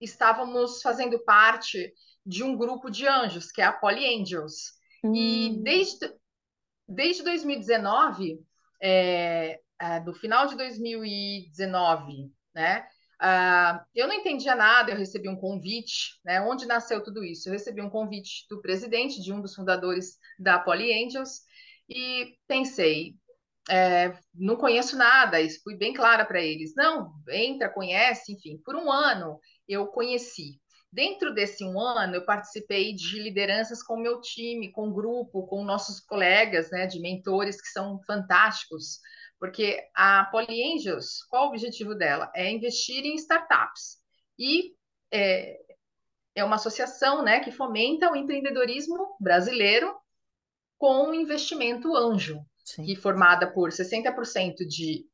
estávamos 0.00 0.80
fazendo 0.80 1.18
parte 1.24 1.92
de 2.24 2.42
um 2.42 2.56
grupo 2.56 2.90
de 2.90 3.06
anjos, 3.06 3.50
que 3.50 3.60
é 3.60 3.64
a 3.64 3.72
Poly 3.72 4.20
Angels. 4.20 4.73
Hum. 5.04 5.14
E 5.14 5.62
desde, 5.62 6.12
desde 6.88 7.22
2019, 7.22 8.40
é, 8.82 9.60
é, 9.78 10.00
do 10.00 10.14
final 10.14 10.46
de 10.46 10.56
2019, 10.56 12.32
né, 12.54 12.86
Uh, 13.22 13.80
eu 13.94 14.06
não 14.08 14.14
entendia 14.14 14.54
nada, 14.54 14.90
eu 14.90 14.98
recebi 14.98 15.28
um 15.28 15.36
convite, 15.36 16.20
né? 16.24 16.40
Onde 16.42 16.66
nasceu 16.66 17.02
tudo 17.02 17.24
isso? 17.24 17.48
Eu 17.48 17.52
recebi 17.52 17.80
um 17.80 17.88
convite 17.88 18.44
do 18.50 18.60
presidente, 18.60 19.22
de 19.22 19.32
um 19.32 19.40
dos 19.40 19.54
fundadores 19.54 20.18
da 20.38 20.58
Poly 20.58 20.92
Angels, 20.92 21.40
e 21.88 22.36
pensei, 22.46 23.14
é, 23.70 24.12
não 24.34 24.56
conheço 24.56 24.96
nada, 24.96 25.40
isso 25.40 25.62
fui 25.62 25.76
bem 25.76 25.94
clara 25.94 26.24
para 26.24 26.42
eles. 26.42 26.74
Não, 26.76 27.14
entra, 27.30 27.70
conhece, 27.70 28.32
enfim. 28.32 28.58
Por 28.64 28.76
um 28.76 28.90
ano 28.90 29.38
eu 29.66 29.86
conheci. 29.86 30.60
Dentro 30.94 31.34
desse 31.34 31.64
um 31.64 31.80
ano, 31.80 32.14
eu 32.14 32.24
participei 32.24 32.94
de 32.94 33.18
lideranças 33.18 33.82
com 33.82 33.94
o 33.94 34.00
meu 34.00 34.20
time, 34.20 34.70
com 34.70 34.88
o 34.88 34.94
grupo, 34.94 35.44
com 35.48 35.64
nossos 35.64 35.98
colegas, 35.98 36.70
né, 36.70 36.86
de 36.86 37.00
mentores 37.00 37.60
que 37.60 37.66
são 37.66 38.00
fantásticos. 38.06 39.00
Porque 39.36 39.76
a 39.92 40.24
Polyangels, 40.30 41.24
qual 41.28 41.46
o 41.46 41.48
objetivo 41.48 41.96
dela? 41.96 42.30
É 42.32 42.48
investir 42.48 43.04
em 43.04 43.16
startups. 43.16 43.98
E 44.38 44.72
é, 45.10 45.58
é 46.32 46.44
uma 46.44 46.54
associação 46.54 47.24
né, 47.24 47.40
que 47.40 47.50
fomenta 47.50 48.12
o 48.12 48.14
empreendedorismo 48.14 49.16
brasileiro 49.18 49.92
com 50.78 51.12
investimento 51.12 51.96
anjo, 51.96 52.40
Sim. 52.64 52.84
que 52.84 52.92
é 52.92 52.96
formada 52.96 53.52
por 53.52 53.70
60% 53.70 54.64
de 54.64 55.04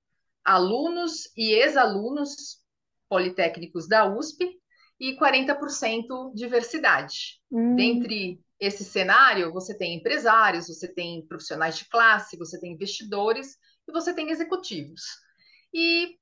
alunos 0.45 1.35
e 1.35 1.55
ex-alunos 1.55 2.63
politécnicos 3.09 3.89
da 3.89 4.05
USP 4.05 4.60
e 5.01 5.17
40% 5.17 6.35
diversidade. 6.35 7.41
Hum. 7.51 7.75
Dentre 7.75 8.39
esse 8.61 8.85
cenário, 8.85 9.51
você 9.51 9.77
tem 9.77 9.97
empresários, 9.97 10.67
você 10.67 10.87
tem 10.87 11.27
profissionais 11.27 11.79
de 11.79 11.89
classe, 11.89 12.37
você 12.37 12.61
tem 12.61 12.75
investidores 12.75 13.57
e 13.89 13.93
você 13.93 14.13
tem 14.13 14.31
executivos. 14.31 15.01
E 15.73 16.19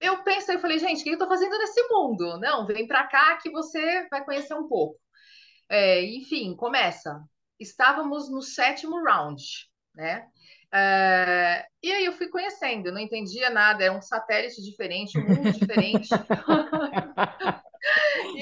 eu 0.00 0.24
pensei, 0.24 0.56
eu 0.56 0.60
falei, 0.60 0.78
gente, 0.78 1.00
o 1.00 1.04
que 1.04 1.10
eu 1.10 1.14
estou 1.14 1.28
fazendo 1.28 1.58
nesse 1.58 1.86
mundo? 1.88 2.38
Não, 2.40 2.66
vem 2.66 2.86
para 2.86 3.06
cá 3.06 3.36
que 3.36 3.50
você 3.50 4.08
vai 4.08 4.24
conhecer 4.24 4.54
um 4.54 4.66
pouco. 4.66 4.98
É, 5.68 6.02
enfim, 6.02 6.56
começa. 6.56 7.22
Estávamos 7.60 8.30
no 8.30 8.40
sétimo 8.40 9.04
round, 9.04 9.44
né? 9.94 10.26
É, 10.74 11.66
e 11.82 11.92
aí 11.92 12.06
eu 12.06 12.12
fui 12.12 12.28
conhecendo, 12.28 12.90
não 12.90 12.98
entendia 12.98 13.50
nada, 13.50 13.84
era 13.84 13.92
um 13.92 14.00
satélite 14.00 14.62
diferente, 14.62 15.18
um 15.18 15.28
mundo 15.28 15.52
diferente. 15.52 16.08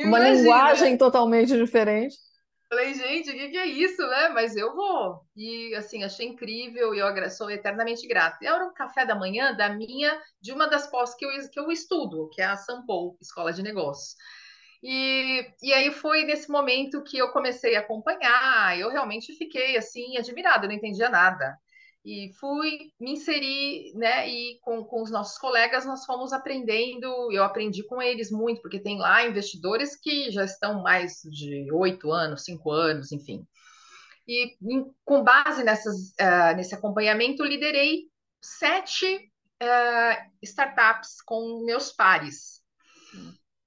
Uma 0.04 0.18
imagina, 0.18 0.30
linguagem 0.30 0.96
totalmente 0.96 1.56
diferente. 1.56 2.14
Falei, 2.68 2.94
gente, 2.94 3.30
o 3.30 3.32
que, 3.32 3.48
que, 3.48 3.58
é 3.58 3.66
isso, 3.66 4.00
né? 4.06 4.28
Mas 4.28 4.54
eu 4.54 4.72
vou. 4.76 5.22
E 5.34 5.74
assim, 5.74 6.04
achei 6.04 6.28
incrível 6.28 6.94
e 6.94 6.98
eu 7.00 7.30
sou 7.30 7.50
eternamente 7.50 8.06
grata. 8.06 8.38
E 8.42 8.46
era 8.46 8.64
um 8.64 8.72
café 8.72 9.04
da 9.04 9.16
manhã 9.16 9.52
da 9.56 9.70
minha, 9.70 10.20
de 10.40 10.52
uma 10.52 10.68
das 10.68 10.86
pós 10.86 11.14
que 11.16 11.24
eu, 11.24 11.30
que 11.50 11.58
eu 11.58 11.72
estudo, 11.72 12.28
que 12.32 12.40
é 12.40 12.44
a 12.44 12.56
Sampo, 12.56 13.16
Escola 13.20 13.52
de 13.52 13.62
Negócios. 13.62 14.14
E, 14.82 15.44
e 15.62 15.72
aí 15.72 15.90
foi 15.90 16.22
nesse 16.22 16.48
momento 16.48 17.02
que 17.02 17.18
eu 17.18 17.32
comecei 17.32 17.74
a 17.74 17.80
acompanhar, 17.80 18.78
eu 18.78 18.88
realmente 18.88 19.34
fiquei 19.34 19.76
assim, 19.76 20.16
admirada, 20.16 20.68
não 20.68 20.74
entendia 20.74 21.08
nada 21.10 21.58
e 22.04 22.32
fui 22.40 22.92
me 22.98 23.12
inserir, 23.12 23.92
né? 23.94 24.28
E 24.28 24.58
com, 24.60 24.84
com 24.84 25.02
os 25.02 25.10
nossos 25.10 25.36
colegas 25.38 25.84
nós 25.84 26.04
fomos 26.04 26.32
aprendendo. 26.32 27.30
Eu 27.30 27.44
aprendi 27.44 27.82
com 27.82 28.00
eles 28.00 28.30
muito, 28.30 28.62
porque 28.62 28.80
tem 28.80 28.98
lá 28.98 29.26
investidores 29.26 29.96
que 29.96 30.30
já 30.30 30.44
estão 30.44 30.82
mais 30.82 31.20
de 31.24 31.70
oito 31.72 32.10
anos, 32.10 32.44
cinco 32.44 32.70
anos, 32.70 33.12
enfim. 33.12 33.46
E 34.26 34.56
em, 34.62 34.90
com 35.04 35.22
base 35.22 35.62
nessas, 35.62 36.10
uh, 36.12 36.56
nesse 36.56 36.74
acompanhamento, 36.74 37.44
liderei 37.44 38.04
sete 38.40 39.30
uh, 39.62 40.30
startups 40.42 41.20
com 41.22 41.64
meus 41.64 41.92
pares. 41.92 42.60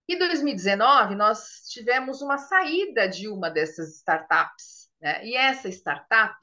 Em 0.09 0.17
2019, 0.17 1.15
nós 1.15 1.63
tivemos 1.69 2.21
uma 2.21 2.37
saída 2.37 3.07
de 3.07 3.27
uma 3.27 3.49
dessas 3.49 3.97
startups. 3.97 4.89
Né? 4.99 5.25
E 5.25 5.35
essa 5.35 5.69
startup 5.69 6.35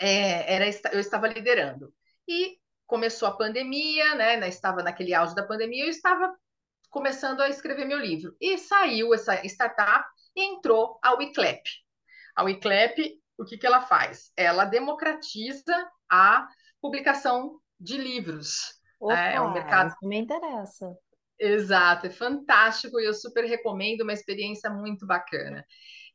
é, 0.00 0.54
era, 0.54 0.66
eu 0.92 1.00
estava 1.00 1.28
liderando. 1.28 1.92
E 2.28 2.58
começou 2.86 3.28
a 3.28 3.36
pandemia, 3.36 4.14
né? 4.14 4.48
Estava 4.48 4.82
naquele 4.82 5.14
auge 5.14 5.34
da 5.34 5.46
pandemia, 5.46 5.84
eu 5.84 5.90
estava 5.90 6.34
começando 6.90 7.40
a 7.40 7.48
escrever 7.48 7.84
meu 7.84 7.98
livro. 7.98 8.34
E 8.40 8.56
saiu 8.58 9.12
essa 9.12 9.44
startup 9.46 10.06
e 10.34 10.42
entrou 10.42 10.98
a 11.02 11.14
WeClap. 11.14 11.62
A 12.34 12.44
WeClap, 12.44 12.98
o 13.38 13.44
que, 13.44 13.58
que 13.58 13.66
ela 13.66 13.82
faz? 13.82 14.30
Ela 14.36 14.64
democratiza 14.64 15.90
a 16.10 16.48
publicação 16.80 17.60
de 17.78 17.98
livros. 17.98 18.74
Opa, 19.00 19.14
né? 19.14 19.34
é 19.34 19.40
um 19.40 19.52
mercado... 19.52 19.88
isso 19.88 20.08
me 20.08 20.18
interessa. 20.18 20.96
Exato, 21.38 22.06
é 22.06 22.10
fantástico 22.10 22.98
e 22.98 23.04
eu 23.04 23.12
super 23.12 23.44
recomendo, 23.44 24.00
uma 24.00 24.12
experiência 24.12 24.70
muito 24.70 25.06
bacana. 25.06 25.66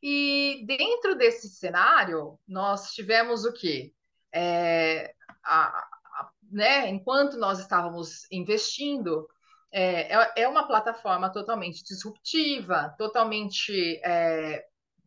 E 0.02 0.64
dentro 0.66 1.14
desse 1.14 1.48
cenário, 1.48 2.38
nós 2.46 2.92
tivemos 2.92 3.44
o 3.44 3.52
quê? 3.52 3.94
É, 4.34 5.14
a, 5.44 5.68
a, 5.68 6.30
né, 6.50 6.88
enquanto 6.88 7.36
nós 7.36 7.60
estávamos 7.60 8.26
investindo, 8.30 9.28
é, 9.70 10.12
é, 10.14 10.32
é 10.42 10.48
uma 10.48 10.66
plataforma 10.66 11.30
totalmente 11.30 11.84
disruptiva, 11.84 12.94
totalmente, 12.98 14.00
é, 14.04 14.66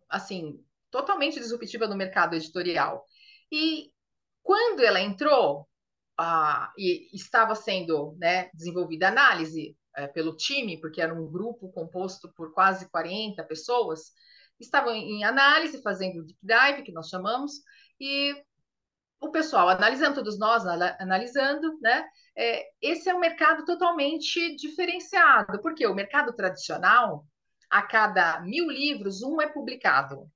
assim, 0.09 0.63
totalmente 0.89 1.39
disruptiva 1.39 1.87
no 1.87 1.97
mercado 1.97 2.35
editorial. 2.35 3.05
E 3.51 3.91
quando 4.41 4.79
ela 4.79 5.01
entrou 5.01 5.67
a, 6.17 6.71
e 6.77 7.09
estava 7.13 7.53
sendo 7.53 8.15
né, 8.17 8.49
desenvolvida 8.53 9.09
análise 9.09 9.77
é, 9.95 10.07
pelo 10.07 10.35
time, 10.35 10.79
porque 10.79 11.01
era 11.01 11.13
um 11.13 11.29
grupo 11.29 11.69
composto 11.71 12.31
por 12.33 12.53
quase 12.53 12.89
40 12.89 13.43
pessoas, 13.43 14.13
estavam 14.59 14.93
em 14.93 15.23
análise, 15.23 15.81
fazendo 15.81 16.23
deep 16.23 16.39
dive, 16.41 16.83
que 16.83 16.91
nós 16.91 17.09
chamamos, 17.09 17.53
e 17.99 18.33
o 19.19 19.31
pessoal 19.31 19.69
analisando, 19.69 20.15
todos 20.15 20.37
nós 20.37 20.65
analisando, 20.65 21.77
né? 21.81 22.05
É, 22.37 22.65
esse 22.81 23.09
é 23.09 23.15
um 23.15 23.19
mercado 23.19 23.65
totalmente 23.65 24.55
diferenciado, 24.57 25.61
porque 25.61 25.87
o 25.87 25.95
mercado 25.95 26.33
tradicional, 26.33 27.25
a 27.69 27.81
cada 27.81 28.41
mil 28.41 28.69
livros, 28.69 29.21
um 29.21 29.41
é 29.41 29.47
publicado. 29.47 30.29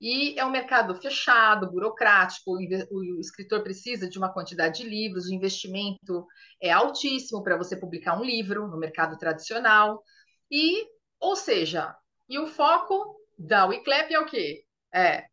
E 0.00 0.38
é 0.38 0.44
um 0.44 0.50
mercado 0.50 0.94
fechado, 0.96 1.70
burocrático, 1.70 2.50
o, 2.50 2.58
o 2.58 3.20
escritor 3.20 3.62
precisa 3.62 4.08
de 4.08 4.18
uma 4.18 4.32
quantidade 4.32 4.82
de 4.82 4.88
livros, 4.88 5.26
o 5.26 5.32
investimento 5.32 6.26
é 6.60 6.70
altíssimo 6.70 7.42
para 7.42 7.56
você 7.56 7.76
publicar 7.76 8.18
um 8.20 8.24
livro 8.24 8.68
no 8.68 8.76
mercado 8.76 9.16
tradicional. 9.16 10.02
E, 10.50 10.84
ou 11.20 11.36
seja, 11.36 11.96
e 12.28 12.38
o 12.38 12.46
foco 12.46 13.16
da 13.38 13.66
WeClap 13.66 14.10
é 14.12 14.18
o 14.18 14.26
quê? 14.26 14.64
É 14.92 15.26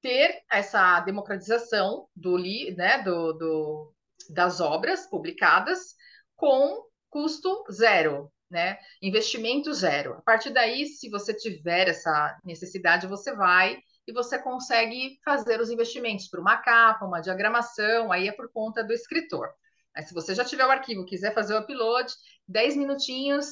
ter 0.00 0.42
essa 0.50 1.00
democratização 1.00 2.08
do, 2.14 2.36
né, 2.36 3.02
do, 3.02 3.32
do, 3.34 3.94
das 4.30 4.60
obras 4.60 5.06
publicadas 5.06 5.94
com 6.36 6.84
custo 7.08 7.64
zero, 7.70 8.32
né? 8.50 8.78
Investimento 9.00 9.72
zero. 9.72 10.14
A 10.14 10.22
partir 10.22 10.50
daí, 10.50 10.86
se 10.86 11.08
você 11.08 11.32
tiver 11.32 11.88
essa 11.88 12.36
necessidade, 12.44 13.06
você 13.06 13.34
vai 13.34 13.78
e 14.06 14.12
você 14.12 14.38
consegue 14.42 15.18
fazer 15.24 15.60
os 15.60 15.70
investimentos 15.70 16.28
para 16.28 16.40
uma 16.40 16.56
capa, 16.56 17.06
uma 17.06 17.20
diagramação, 17.20 18.10
aí 18.10 18.26
é 18.26 18.32
por 18.32 18.50
conta 18.50 18.82
do 18.82 18.92
escritor. 18.92 19.48
Mas 19.94 20.08
se 20.08 20.14
você 20.14 20.34
já 20.34 20.44
tiver 20.44 20.66
o 20.66 20.70
arquivo, 20.70 21.04
quiser 21.04 21.32
fazer 21.32 21.54
o 21.54 21.60
upload, 21.60 22.12
10 22.48 22.76
minutinhos 22.76 23.46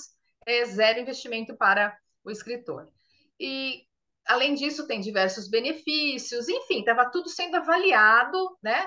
é 0.46 0.64
zero 0.64 0.98
investimento 0.98 1.56
para 1.56 1.96
o 2.24 2.30
escritor. 2.30 2.90
E, 3.40 3.82
além 4.26 4.54
disso, 4.54 4.86
tem 4.86 5.00
diversos 5.00 5.48
benefícios, 5.48 6.48
enfim, 6.48 6.80
estava 6.80 7.10
tudo 7.10 7.28
sendo 7.28 7.56
avaliado, 7.56 8.58
né? 8.62 8.86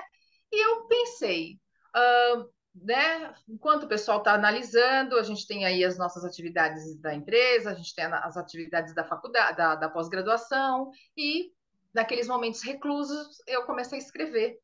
E 0.52 0.64
eu 0.64 0.86
pensei, 0.86 1.58
uh, 1.96 2.48
né? 2.74 3.34
Enquanto 3.48 3.84
o 3.84 3.88
pessoal 3.88 4.18
está 4.18 4.34
analisando, 4.34 5.18
a 5.18 5.22
gente 5.22 5.46
tem 5.46 5.64
aí 5.64 5.84
as 5.84 5.98
nossas 5.98 6.24
atividades 6.24 7.00
da 7.00 7.14
empresa, 7.14 7.70
a 7.70 7.74
gente 7.74 7.94
tem 7.94 8.04
as 8.04 8.36
atividades 8.36 8.94
da 8.94 9.04
faculdade, 9.04 9.56
da, 9.56 9.74
da 9.74 9.88
pós-graduação, 9.88 10.90
e 11.16 11.52
naqueles 11.92 12.26
momentos 12.28 12.62
reclusos 12.62 13.42
eu 13.46 13.64
comecei 13.64 13.98
a 13.98 14.02
escrever, 14.02 14.58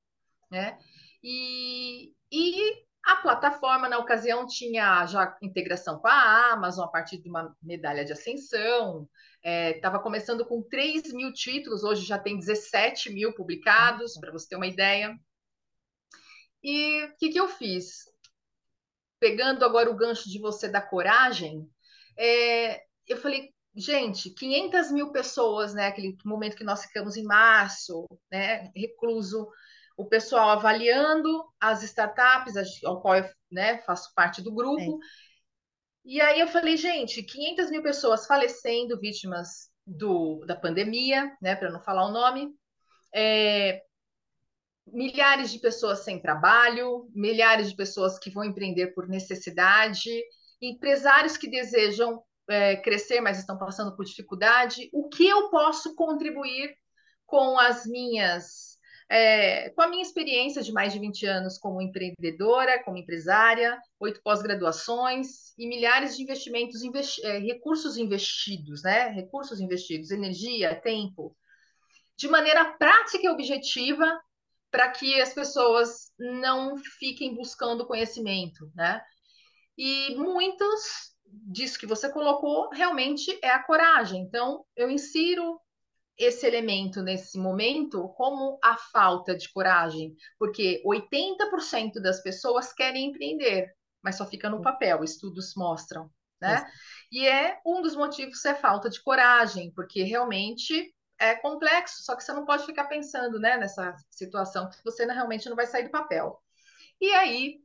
né? 0.50 0.78
E, 1.22 2.12
e 2.30 2.84
a 3.04 3.16
plataforma, 3.16 3.88
na 3.88 3.98
ocasião, 3.98 4.46
tinha 4.46 5.06
já 5.06 5.36
integração 5.42 5.98
com 5.98 6.08
a 6.08 6.52
Amazon, 6.52 6.84
a 6.84 6.88
partir 6.88 7.18
de 7.18 7.28
uma 7.28 7.56
medalha 7.62 8.04
de 8.04 8.12
ascensão. 8.12 9.08
Estava 9.42 9.96
é, 9.96 10.02
começando 10.02 10.44
com 10.44 10.62
3 10.62 11.12
mil 11.14 11.32
títulos, 11.32 11.82
hoje 11.82 12.04
já 12.04 12.18
tem 12.18 12.38
17 12.38 13.10
mil 13.10 13.34
publicados, 13.34 14.18
para 14.18 14.30
você 14.30 14.48
ter 14.48 14.56
uma 14.56 14.66
ideia. 14.66 15.18
E 16.62 17.04
o 17.04 17.16
que, 17.16 17.30
que 17.30 17.40
eu 17.40 17.48
fiz? 17.48 18.04
Pegando 19.18 19.64
agora 19.64 19.90
o 19.90 19.96
gancho 19.96 20.28
de 20.28 20.38
você 20.38 20.68
da 20.68 20.80
coragem, 20.80 21.66
é, 22.18 22.82
eu 23.08 23.16
falei, 23.16 23.50
gente, 23.74 24.30
500 24.30 24.92
mil 24.92 25.10
pessoas, 25.10 25.72
né? 25.72 25.86
Aquele 25.86 26.16
momento 26.24 26.56
que 26.56 26.64
nós 26.64 26.84
ficamos 26.84 27.16
em 27.16 27.24
março, 27.24 28.06
né? 28.30 28.70
Recluso 28.76 29.48
o 30.00 30.06
pessoal 30.06 30.48
avaliando 30.48 31.44
as 31.60 31.82
startups, 31.82 32.54
ao 32.84 33.02
qual 33.02 33.16
eu 33.16 33.30
né, 33.52 33.78
faço 33.82 34.12
parte 34.14 34.40
do 34.40 34.50
grupo. 34.50 34.80
É. 34.80 35.06
E 36.06 36.20
aí 36.22 36.40
eu 36.40 36.48
falei, 36.48 36.78
gente, 36.78 37.22
500 37.22 37.70
mil 37.70 37.82
pessoas 37.82 38.26
falecendo, 38.26 38.98
vítimas 38.98 39.70
do, 39.86 40.42
da 40.46 40.56
pandemia, 40.56 41.36
né, 41.42 41.54
para 41.54 41.70
não 41.70 41.82
falar 41.82 42.06
o 42.06 42.12
nome, 42.12 42.48
é, 43.14 43.82
milhares 44.86 45.52
de 45.52 45.58
pessoas 45.58 45.98
sem 45.98 46.18
trabalho, 46.18 47.06
milhares 47.14 47.68
de 47.68 47.76
pessoas 47.76 48.18
que 48.18 48.30
vão 48.30 48.44
empreender 48.44 48.94
por 48.94 49.06
necessidade, 49.06 50.10
empresários 50.62 51.36
que 51.36 51.50
desejam 51.50 52.22
é, 52.48 52.76
crescer, 52.76 53.20
mas 53.20 53.38
estão 53.38 53.58
passando 53.58 53.94
por 53.94 54.06
dificuldade. 54.06 54.88
O 54.94 55.10
que 55.10 55.28
eu 55.28 55.50
posso 55.50 55.94
contribuir 55.94 56.74
com 57.26 57.58
as 57.58 57.84
minhas 57.84 58.69
é, 59.10 59.70
com 59.70 59.82
a 59.82 59.88
minha 59.88 60.02
experiência 60.02 60.62
de 60.62 60.70
mais 60.72 60.92
de 60.92 61.00
20 61.00 61.26
anos 61.26 61.58
como 61.58 61.82
empreendedora, 61.82 62.80
como 62.84 62.96
empresária, 62.96 63.76
oito 63.98 64.22
pós-graduações 64.22 65.52
e 65.58 65.66
milhares 65.66 66.16
de 66.16 66.22
investimentos, 66.22 66.84
investi 66.84 67.20
é, 67.26 67.38
recursos 67.38 67.96
investidos, 67.96 68.84
né? 68.84 69.08
Recursos 69.08 69.58
investidos, 69.58 70.12
energia, 70.12 70.80
tempo, 70.80 71.36
de 72.16 72.28
maneira 72.28 72.64
prática 72.78 73.26
e 73.26 73.28
objetiva, 73.28 74.06
para 74.70 74.88
que 74.90 75.20
as 75.20 75.34
pessoas 75.34 76.12
não 76.16 76.76
fiquem 76.78 77.34
buscando 77.34 77.88
conhecimento, 77.88 78.70
né? 78.76 79.02
E 79.76 80.14
muitos 80.14 81.16
disso 81.26 81.80
que 81.80 81.86
você 81.86 82.08
colocou 82.12 82.68
realmente 82.70 83.36
é 83.42 83.50
a 83.50 83.62
coragem. 83.62 84.22
Então, 84.22 84.64
eu 84.76 84.88
insiro 84.88 85.60
esse 86.20 86.46
elemento 86.46 87.02
nesse 87.02 87.38
momento 87.38 88.08
como 88.10 88.58
a 88.62 88.76
falta 88.76 89.34
de 89.34 89.50
coragem, 89.50 90.14
porque 90.38 90.82
80% 90.84 91.94
das 91.94 92.22
pessoas 92.22 92.72
querem 92.72 93.06
empreender, 93.06 93.74
mas 94.02 94.16
só 94.16 94.26
fica 94.26 94.50
no 94.50 94.60
papel, 94.60 95.02
estudos 95.02 95.54
mostram, 95.56 96.10
né? 96.40 96.70
E 97.10 97.26
é 97.26 97.58
um 97.64 97.80
dos 97.80 97.96
motivos 97.96 98.44
é 98.44 98.54
falta 98.54 98.90
de 98.90 99.02
coragem, 99.02 99.72
porque 99.74 100.02
realmente 100.02 100.94
é 101.18 101.34
complexo, 101.34 102.02
só 102.02 102.14
que 102.14 102.22
você 102.22 102.32
não 102.32 102.44
pode 102.44 102.64
ficar 102.64 102.84
pensando, 102.84 103.38
né, 103.38 103.56
nessa 103.56 103.94
situação 104.10 104.68
que 104.68 104.82
você 104.84 105.04
realmente 105.06 105.48
não 105.48 105.56
vai 105.56 105.66
sair 105.66 105.84
do 105.84 105.90
papel. 105.90 106.40
E 107.00 107.10
aí, 107.12 107.60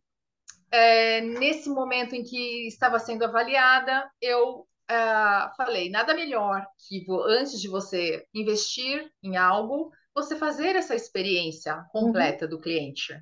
é, 0.71 1.21
nesse 1.21 1.69
momento 1.69 2.15
em 2.15 2.23
que 2.23 2.67
estava 2.67 2.99
sendo 2.99 3.23
avaliada, 3.23 4.09
eu 4.21 4.67
uh, 4.91 5.55
falei, 5.55 5.89
nada 5.89 6.13
melhor 6.13 6.65
que 6.87 7.05
antes 7.27 7.59
de 7.59 7.67
você 7.67 8.25
investir 8.33 9.11
em 9.23 9.37
algo, 9.37 9.91
você 10.13 10.35
fazer 10.35 10.75
essa 10.75 10.95
experiência 10.95 11.85
completa 11.91 12.45
uhum. 12.45 12.51
do 12.51 12.59
cliente, 12.59 13.19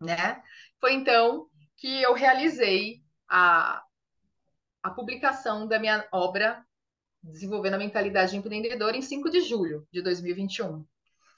né? 0.00 0.42
Foi 0.80 0.92
então 0.92 1.48
que 1.76 2.02
eu 2.02 2.14
realizei 2.14 3.02
a, 3.28 3.82
a 4.82 4.90
publicação 4.90 5.66
da 5.66 5.78
minha 5.78 6.06
obra 6.12 6.64
Desenvolvendo 7.24 7.74
a 7.74 7.78
Mentalidade 7.78 8.36
Empreendedora 8.36 8.98
em 8.98 9.00
5 9.00 9.30
de 9.30 9.40
julho 9.40 9.88
de 9.90 10.02
2021, 10.02 10.84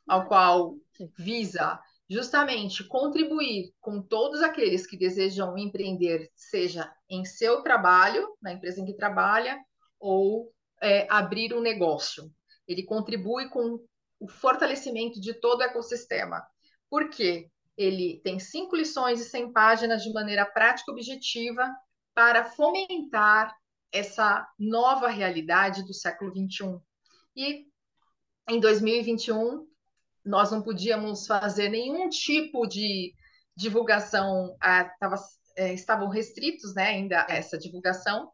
ao 0.09 0.27
qual 0.27 0.75
visa 1.17 1.81
justamente 2.09 2.85
contribuir 2.85 3.73
com 3.81 4.01
todos 4.01 4.41
aqueles 4.43 4.87
que 4.87 4.97
desejam 4.97 5.59
empreender, 5.59 6.31
seja 6.35 6.93
em 7.09 7.25
seu 7.25 7.63
trabalho, 7.63 8.29
na 8.41 8.53
empresa 8.53 8.81
em 8.81 8.85
que 8.85 8.95
trabalha, 8.95 9.59
ou 9.99 10.53
é, 10.81 11.07
abrir 11.11 11.53
um 11.55 11.61
negócio. 11.61 12.31
Ele 12.67 12.85
contribui 12.85 13.49
com 13.49 13.81
o 14.21 14.29
fortalecimento 14.29 15.21
de 15.21 15.35
todo 15.35 15.61
o 15.61 15.65
ecossistema. 15.65 16.43
Por 16.89 17.11
quê? 17.11 17.51
Ele 17.77 18.21
tem 18.23 18.39
cinco 18.39 18.77
lições 18.77 19.21
e 19.21 19.25
100 19.25 19.53
páginas 19.53 20.03
de 20.03 20.13
maneira 20.13 20.47
prática 20.47 20.91
e 20.91 20.95
objetiva 20.95 21.69
para 22.15 22.45
fomentar 22.45 23.55
essa 23.93 24.47
nova 24.59 25.09
realidade 25.09 25.85
do 25.85 25.93
século 25.93 26.31
XXI. 26.31 26.79
E 27.37 27.67
em 28.49 28.61
2021, 28.61 29.67
nós 30.27 30.51
não 30.51 30.61
podíamos 30.61 31.27
fazer 31.27 31.69
nenhum 31.69 32.09
tipo 32.09 32.67
de 32.67 33.15
divulgação, 33.57 34.57
ah, 34.61 34.85
tava, 34.99 35.17
é, 35.57 35.73
estavam 35.73 36.09
restritos 36.09 36.75
né, 36.75 36.89
ainda 36.89 37.27
essa 37.29 37.57
divulgação, 37.57 38.31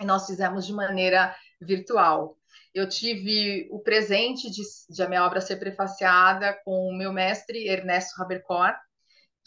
e 0.00 0.04
nós 0.04 0.26
fizemos 0.26 0.66
de 0.66 0.72
maneira 0.72 1.36
virtual. 1.60 2.36
Eu 2.74 2.88
tive 2.88 3.68
o 3.70 3.80
presente 3.80 4.50
de, 4.50 4.62
de 4.88 5.02
a 5.02 5.08
minha 5.08 5.24
obra 5.24 5.40
ser 5.40 5.56
prefaciada 5.56 6.58
com 6.64 6.88
o 6.88 6.96
meu 6.96 7.12
mestre 7.12 7.68
Ernesto 7.68 8.20
Habercor, 8.20 8.72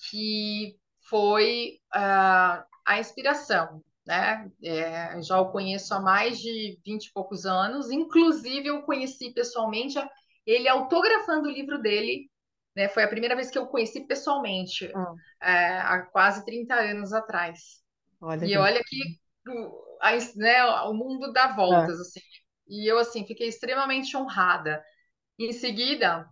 que 0.09 0.77
foi 1.09 1.79
uh, 1.95 2.63
a 2.85 2.99
inspiração. 2.99 3.81
Né? 4.05 4.51
É, 4.61 5.21
já 5.21 5.39
o 5.39 5.51
conheço 5.51 5.93
há 5.93 5.99
mais 5.99 6.37
de 6.37 6.77
vinte 6.85 7.05
e 7.05 7.13
poucos 7.13 7.45
anos, 7.45 7.89
inclusive 7.89 8.67
eu 8.67 8.83
conheci 8.83 9.31
pessoalmente 9.31 9.97
ele 10.45 10.67
autografando 10.67 11.47
o 11.47 11.51
livro 11.51 11.81
dele, 11.81 12.29
né? 12.75 12.87
Foi 12.89 13.03
a 13.03 13.07
primeira 13.07 13.35
vez 13.35 13.49
que 13.49 13.57
eu 13.57 13.67
conheci 13.67 14.05
pessoalmente, 14.05 14.91
hum. 14.95 15.15
é, 15.41 15.77
há 15.79 16.01
quase 16.11 16.43
30 16.45 16.73
anos 16.73 17.13
atrás. 17.13 17.81
Olha 18.21 18.45
e 18.45 18.49
que... 18.49 18.57
olha 18.57 18.81
que 18.85 19.23
a, 20.01 20.11
né, 20.35 20.65
o 20.85 20.93
mundo 20.93 21.31
dá 21.31 21.47
voltas, 21.47 21.97
é. 21.97 22.01
assim. 22.01 22.19
E 22.67 22.89
eu, 22.89 22.97
assim, 22.97 23.25
fiquei 23.25 23.47
extremamente 23.47 24.15
honrada. 24.15 24.83
Em 25.37 25.51
seguida, 25.51 26.27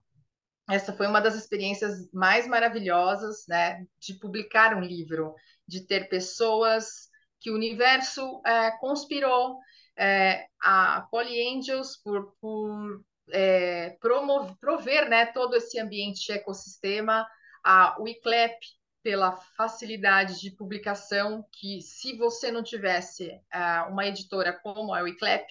essa 0.70 0.94
foi 0.94 1.08
uma 1.08 1.20
das 1.20 1.36
experiências 1.36 2.10
mais 2.14 2.48
maravilhosas, 2.48 3.46
né, 3.48 3.86
de 4.00 4.14
publicar 4.20 4.76
um 4.76 4.82
livro, 4.82 5.36
de 5.68 5.86
ter 5.86 6.08
pessoas 6.08 7.10
que 7.40 7.52
o 7.52 7.56
universo 7.56 8.42
é, 8.46 8.72
conspirou, 8.80 9.58
é, 9.98 10.46
a 10.62 11.08
Poly 11.12 11.58
Angels 11.58 11.98
por, 11.98 12.34
por 12.40 13.04
é, 13.30 13.92
promover, 14.02 14.56
prover 14.60 15.10
né, 15.10 15.26
todo 15.28 15.56
esse 15.56 15.80
ambiente 15.80 16.26
de 16.26 16.32
ecossistema, 16.34 17.28
a 17.64 17.96
WeClap 18.00 18.60
pela 19.04 19.36
facilidade 19.58 20.40
de 20.40 20.52
publicação, 20.52 21.46
que 21.52 21.82
se 21.82 22.16
você 22.18 22.52
não 22.52 22.64
tivesse 22.64 23.30
uh, 23.54 23.92
uma 23.92 24.06
editora 24.06 24.54
como 24.54 24.94
a 24.94 25.02
WeClap, 25.02 25.46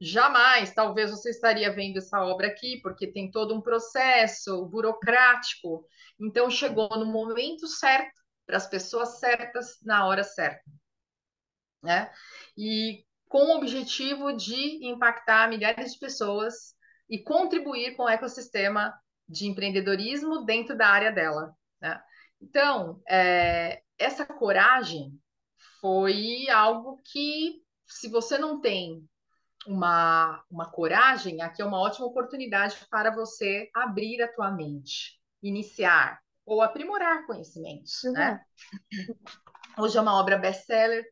jamais, 0.00 0.72
talvez 0.72 1.10
você 1.10 1.30
estaria 1.30 1.72
vendo 1.72 1.98
essa 1.98 2.22
obra 2.22 2.48
aqui, 2.48 2.80
porque 2.82 3.06
tem 3.06 3.30
todo 3.30 3.54
um 3.54 3.60
processo 3.60 4.64
burocrático. 4.66 5.86
Então, 6.18 6.50
chegou 6.50 6.88
no 6.90 7.06
momento 7.06 7.66
certo, 7.66 8.20
para 8.46 8.56
as 8.56 8.66
pessoas 8.66 9.18
certas, 9.18 9.78
na 9.82 10.06
hora 10.06 10.24
certa. 10.24 10.62
Né? 11.82 12.10
E 12.56 13.04
com 13.28 13.44
o 13.44 13.56
objetivo 13.56 14.32
de 14.32 14.84
impactar 14.86 15.48
milhares 15.48 15.92
de 15.92 15.98
pessoas 15.98 16.74
e 17.10 17.18
contribuir 17.18 17.96
com 17.96 18.04
o 18.04 18.08
ecossistema 18.08 18.94
de 19.28 19.48
empreendedorismo 19.48 20.44
dentro 20.44 20.76
da 20.76 20.86
área 20.86 21.10
dela. 21.10 21.52
Né? 21.80 22.00
Então, 22.40 23.02
é, 23.08 23.82
essa 23.98 24.24
coragem 24.24 25.12
foi 25.80 26.48
algo 26.48 27.00
que, 27.04 27.62
se 27.86 28.08
você 28.08 28.38
não 28.38 28.60
tem 28.60 29.04
uma, 29.66 30.42
uma 30.50 30.70
coragem, 30.70 31.42
aqui 31.42 31.60
é 31.60 31.64
uma 31.64 31.80
ótima 31.80 32.06
oportunidade 32.06 32.76
para 32.88 33.10
você 33.10 33.68
abrir 33.74 34.22
a 34.22 34.32
tua 34.32 34.50
mente, 34.50 35.20
iniciar 35.42 36.20
ou 36.46 36.62
aprimorar 36.62 37.26
conhecimentos. 37.26 38.02
Uhum. 38.04 38.12
Né? 38.12 38.40
Hoje 39.78 39.98
é 39.98 40.00
uma 40.00 40.18
obra 40.18 40.38
best-seller, 40.38 41.04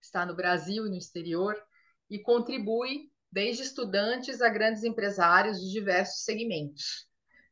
está 0.00 0.26
no 0.26 0.34
Brasil 0.34 0.86
e 0.86 0.90
no 0.90 0.96
exterior, 0.96 1.56
e 2.10 2.18
contribui 2.20 3.10
desde 3.34 3.64
estudantes 3.64 4.40
a 4.40 4.48
grandes 4.48 4.84
empresários 4.84 5.60
de 5.60 5.72
diversos 5.72 6.22
segmentos. 6.22 7.08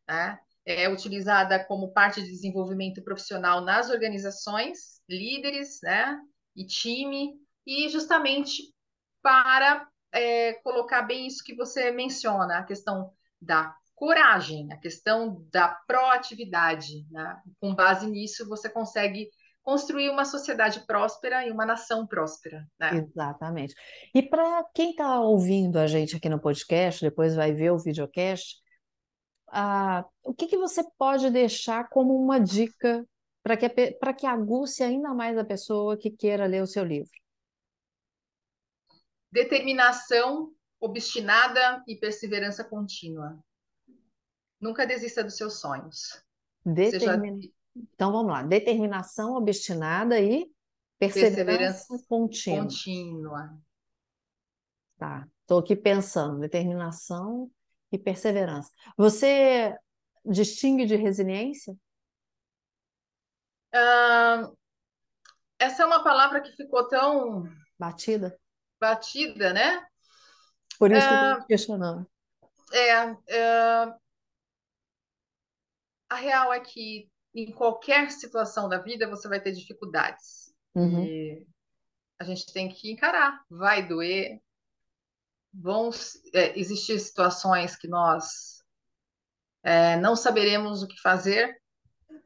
Né? 0.08 0.38
É 0.64 0.88
utilizada 0.88 1.62
como 1.64 1.92
parte 1.92 2.22
de 2.22 2.30
desenvolvimento 2.30 3.02
profissional 3.02 3.60
nas 3.60 3.90
organizações, 3.90 5.02
líderes 5.08 5.80
né? 5.82 6.16
e 6.54 6.64
time, 6.64 7.34
e 7.66 7.88
justamente 7.88 8.72
para 9.20 9.88
é, 10.12 10.52
colocar 10.62 11.02
bem 11.02 11.26
isso 11.26 11.42
que 11.42 11.56
você 11.56 11.90
menciona, 11.90 12.58
a 12.58 12.64
questão 12.64 13.12
da 13.40 13.74
coragem, 13.96 14.72
a 14.72 14.76
questão 14.76 15.44
da 15.50 15.68
proatividade. 15.68 17.04
Né? 17.10 17.42
Com 17.60 17.74
base 17.74 18.06
nisso, 18.08 18.48
você 18.48 18.68
consegue 18.70 19.30
construir 19.62 20.10
uma 20.10 20.24
sociedade 20.24 20.84
próspera 20.86 21.46
e 21.46 21.50
uma 21.50 21.64
nação 21.64 22.06
próspera. 22.06 22.66
Né? 22.78 22.96
Exatamente. 22.96 23.74
E 24.14 24.22
para 24.22 24.64
quem 24.74 24.90
está 24.90 25.20
ouvindo 25.20 25.78
a 25.78 25.86
gente 25.86 26.16
aqui 26.16 26.28
no 26.28 26.40
podcast, 26.40 27.00
depois 27.00 27.34
vai 27.34 27.52
ver 27.52 27.70
o 27.70 27.78
videocast, 27.78 28.60
ah, 29.48 30.04
o 30.22 30.34
que, 30.34 30.46
que 30.46 30.56
você 30.56 30.82
pode 30.98 31.30
deixar 31.30 31.88
como 31.88 32.16
uma 32.16 32.40
dica 32.40 33.06
para 33.42 33.56
que, 33.56 33.68
que 33.68 34.26
aguce 34.26 34.82
ainda 34.82 35.12
mais 35.14 35.36
a 35.36 35.44
pessoa 35.44 35.96
que 35.96 36.10
queira 36.10 36.46
ler 36.46 36.62
o 36.62 36.66
seu 36.66 36.84
livro? 36.84 37.10
Determinação 39.30 40.52
obstinada 40.80 41.82
e 41.86 41.96
perseverança 41.96 42.64
contínua. 42.64 43.38
Nunca 44.60 44.86
desista 44.86 45.22
dos 45.22 45.36
seus 45.36 45.60
sonhos. 45.60 46.22
Determin... 46.64 47.40
Seja 47.40 47.52
então 47.74 48.12
vamos 48.12 48.32
lá: 48.32 48.42
determinação 48.42 49.34
obstinada 49.34 50.20
e 50.20 50.50
perseverança, 50.98 51.44
perseverança 51.44 52.04
contínua. 52.08 52.62
contínua. 52.62 53.58
Tá, 54.98 55.26
estou 55.40 55.58
aqui 55.58 55.74
pensando: 55.74 56.40
determinação 56.40 57.50
e 57.90 57.98
perseverança. 57.98 58.70
Você 58.96 59.76
distingue 60.24 60.86
de 60.86 60.96
resiliência? 60.96 61.76
Uh, 63.74 64.56
essa 65.58 65.82
é 65.82 65.86
uma 65.86 66.04
palavra 66.04 66.40
que 66.40 66.52
ficou 66.52 66.86
tão 66.88 67.44
batida, 67.78 68.38
batida, 68.78 69.52
né? 69.52 69.86
Por 70.78 70.90
isso 70.90 71.06
uh, 71.06 71.08
que 71.08 71.14
eu 71.14 71.32
estou 71.32 71.46
questionando. 71.46 72.10
É, 72.72 73.12
uh, 73.12 74.00
a 76.08 76.14
real 76.16 76.52
é 76.52 76.60
que 76.60 77.10
em 77.34 77.52
qualquer 77.52 78.10
situação 78.10 78.68
da 78.68 78.78
vida 78.78 79.08
você 79.08 79.28
vai 79.28 79.40
ter 79.40 79.52
dificuldades. 79.52 80.52
Uhum. 80.74 81.04
E 81.04 81.46
a 82.18 82.24
gente 82.24 82.52
tem 82.52 82.68
que 82.68 82.90
encarar. 82.90 83.42
Vai 83.50 83.86
doer. 83.86 84.40
Vão 85.52 85.90
é, 86.32 86.58
existir 86.58 86.98
situações 86.98 87.76
que 87.76 87.88
nós 87.88 88.62
é, 89.62 89.96
não 89.96 90.16
saberemos 90.16 90.82
o 90.82 90.86
que 90.86 91.00
fazer, 91.00 91.60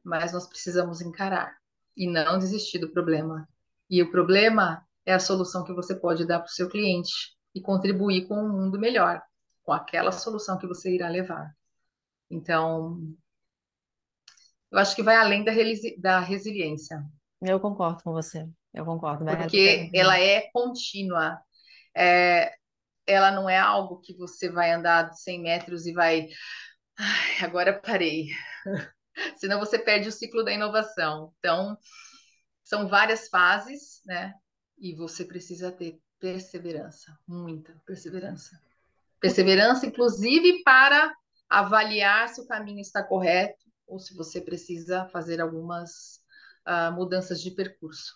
mas 0.04 0.32
nós 0.32 0.46
precisamos 0.46 1.00
encarar 1.00 1.56
e 1.96 2.08
não 2.08 2.38
desistir 2.38 2.78
do 2.78 2.90
problema. 2.90 3.48
E 3.90 4.02
o 4.02 4.10
problema 4.10 4.86
é 5.04 5.14
a 5.14 5.20
solução 5.20 5.64
que 5.64 5.72
você 5.72 5.94
pode 5.94 6.26
dar 6.26 6.40
para 6.40 6.46
o 6.46 6.52
seu 6.52 6.68
cliente 6.68 7.36
e 7.54 7.60
contribuir 7.60 8.26
com 8.26 8.34
um 8.34 8.48
mundo 8.48 8.78
melhor, 8.78 9.22
com 9.62 9.72
aquela 9.72 10.12
solução 10.12 10.58
que 10.58 10.66
você 10.66 10.94
irá 10.94 11.08
levar. 11.08 11.54
Então, 12.30 13.00
eu 14.70 14.78
acho 14.78 14.96
que 14.96 15.02
vai 15.02 15.16
além 15.16 15.44
da, 15.44 15.52
da 15.98 16.20
resiliência. 16.20 17.02
Eu 17.40 17.60
concordo 17.60 18.02
com 18.02 18.12
você. 18.12 18.48
Eu 18.74 18.84
concordo. 18.84 19.24
Porque 19.24 19.90
ela 19.94 20.18
é 20.18 20.50
contínua. 20.52 21.40
É, 21.96 22.52
ela 23.06 23.30
não 23.30 23.48
é 23.48 23.58
algo 23.58 24.00
que 24.00 24.14
você 24.16 24.50
vai 24.50 24.72
andar 24.72 25.12
100 25.12 25.42
metros 25.42 25.86
e 25.86 25.92
vai. 25.92 26.28
Ai, 26.98 27.44
agora 27.44 27.78
parei. 27.80 28.28
Senão 29.38 29.58
você 29.58 29.78
perde 29.78 30.08
o 30.08 30.12
ciclo 30.12 30.44
da 30.44 30.52
inovação. 30.52 31.32
Então, 31.38 31.76
são 32.64 32.88
várias 32.88 33.28
fases, 33.28 34.00
né? 34.04 34.34
E 34.78 34.94
você 34.94 35.24
precisa 35.24 35.72
ter 35.72 35.98
perseverança, 36.18 37.16
muita 37.26 37.74
perseverança. 37.86 38.58
Perseverança, 39.20 39.86
inclusive, 39.86 40.62
para 40.62 41.14
avaliar 41.48 42.28
se 42.28 42.40
o 42.40 42.46
caminho 42.46 42.80
está 42.80 43.02
correto 43.02 43.65
ou 43.86 43.98
se 43.98 44.14
você 44.14 44.40
precisa 44.40 45.06
fazer 45.06 45.40
algumas 45.40 46.20
uh, 46.66 46.92
mudanças 46.92 47.40
de 47.40 47.50
percurso. 47.50 48.14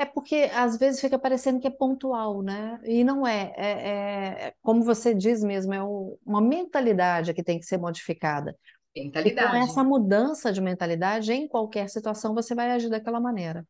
É 0.00 0.04
porque 0.04 0.48
às 0.54 0.78
vezes 0.78 1.00
fica 1.00 1.18
parecendo 1.18 1.58
que 1.58 1.66
é 1.66 1.70
pontual, 1.70 2.40
né? 2.40 2.80
E 2.84 3.02
não 3.02 3.26
é. 3.26 3.52
É, 3.56 3.66
é, 3.66 4.46
é 4.46 4.54
como 4.62 4.82
você 4.84 5.12
diz 5.12 5.42
mesmo, 5.42 5.74
é 5.74 5.82
uma 6.24 6.40
mentalidade 6.40 7.34
que 7.34 7.42
tem 7.42 7.58
que 7.58 7.66
ser 7.66 7.78
modificada. 7.78 8.56
Mentalidade. 8.94 9.48
E 9.48 9.50
com 9.50 9.56
essa 9.56 9.82
mudança 9.82 10.52
de 10.52 10.60
mentalidade, 10.60 11.32
em 11.32 11.48
qualquer 11.48 11.88
situação, 11.88 12.32
você 12.32 12.54
vai 12.54 12.70
agir 12.70 12.88
daquela 12.88 13.20
maneira. 13.20 13.66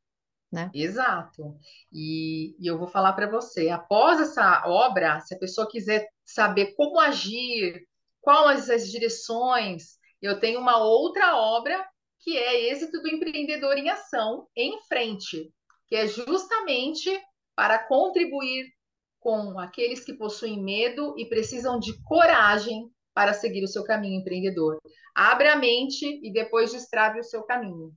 Né? 0.53 0.71
Exato. 0.73 1.59
E, 1.93 2.57
e 2.59 2.67
eu 2.67 2.79
vou 2.79 2.89
falar 2.89 3.13
para 3.13 3.31
você, 3.31 3.69
após 3.69 4.21
essa 4.21 4.65
obra, 4.67 5.21
se 5.21 5.35
a 5.35 5.39
pessoa 5.39 5.69
quiser 5.69 6.09
saber 6.25 6.75
como 6.75 6.99
agir, 6.99 7.87
quais 8.21 8.71
as 8.71 8.89
direções, 8.91 9.98
eu 10.27 10.41
tenho 10.41 10.61
uma 10.61 10.79
outra 10.79 11.37
obra 11.37 11.87
que 12.21 12.37
é 12.37 12.71
Êxito 12.71 13.01
do 13.01 13.09
Empreendedor 13.09 13.77
em 13.77 13.89
Ação, 13.89 14.47
em 14.57 14.81
frente, 14.83 15.53
que 15.87 15.95
é 15.95 16.07
justamente 16.07 17.11
para 17.55 17.79
contribuir 17.87 18.67
com 19.21 19.59
aqueles 19.59 20.05
que 20.05 20.15
possuem 20.15 20.63
medo 20.63 21.15
e 21.17 21.27
precisam 21.29 21.79
de 21.79 22.01
coragem 22.03 22.91
para 23.15 23.33
seguir 23.33 23.65
o 23.65 23.69
seu 23.69 23.85
caminho 23.85 24.21
empreendedor. 24.21 24.79
Abra 25.15 25.55
a 25.55 25.57
mente 25.57 26.05
e 26.23 26.33
depois 26.33 26.71
destrave 26.71 27.21
o 27.21 27.25
seu 27.25 27.43
caminho. 27.43 27.93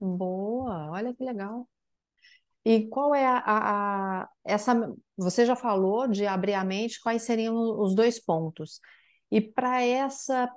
Boa, 0.00 0.90
olha 0.90 1.14
que 1.14 1.22
legal. 1.22 1.68
E 2.64 2.88
qual 2.88 3.14
é 3.14 3.26
a, 3.26 3.38
a, 3.38 4.22
a, 4.22 4.28
essa? 4.42 4.74
Você 5.18 5.44
já 5.44 5.54
falou 5.54 6.08
de 6.08 6.26
abrir 6.26 6.54
a 6.54 6.64
mente, 6.64 7.00
quais 7.00 7.22
seriam 7.22 7.54
os 7.54 7.94
dois 7.94 8.18
pontos? 8.18 8.80
E 9.30 9.40
para 9.40 9.82
essa, 9.82 10.50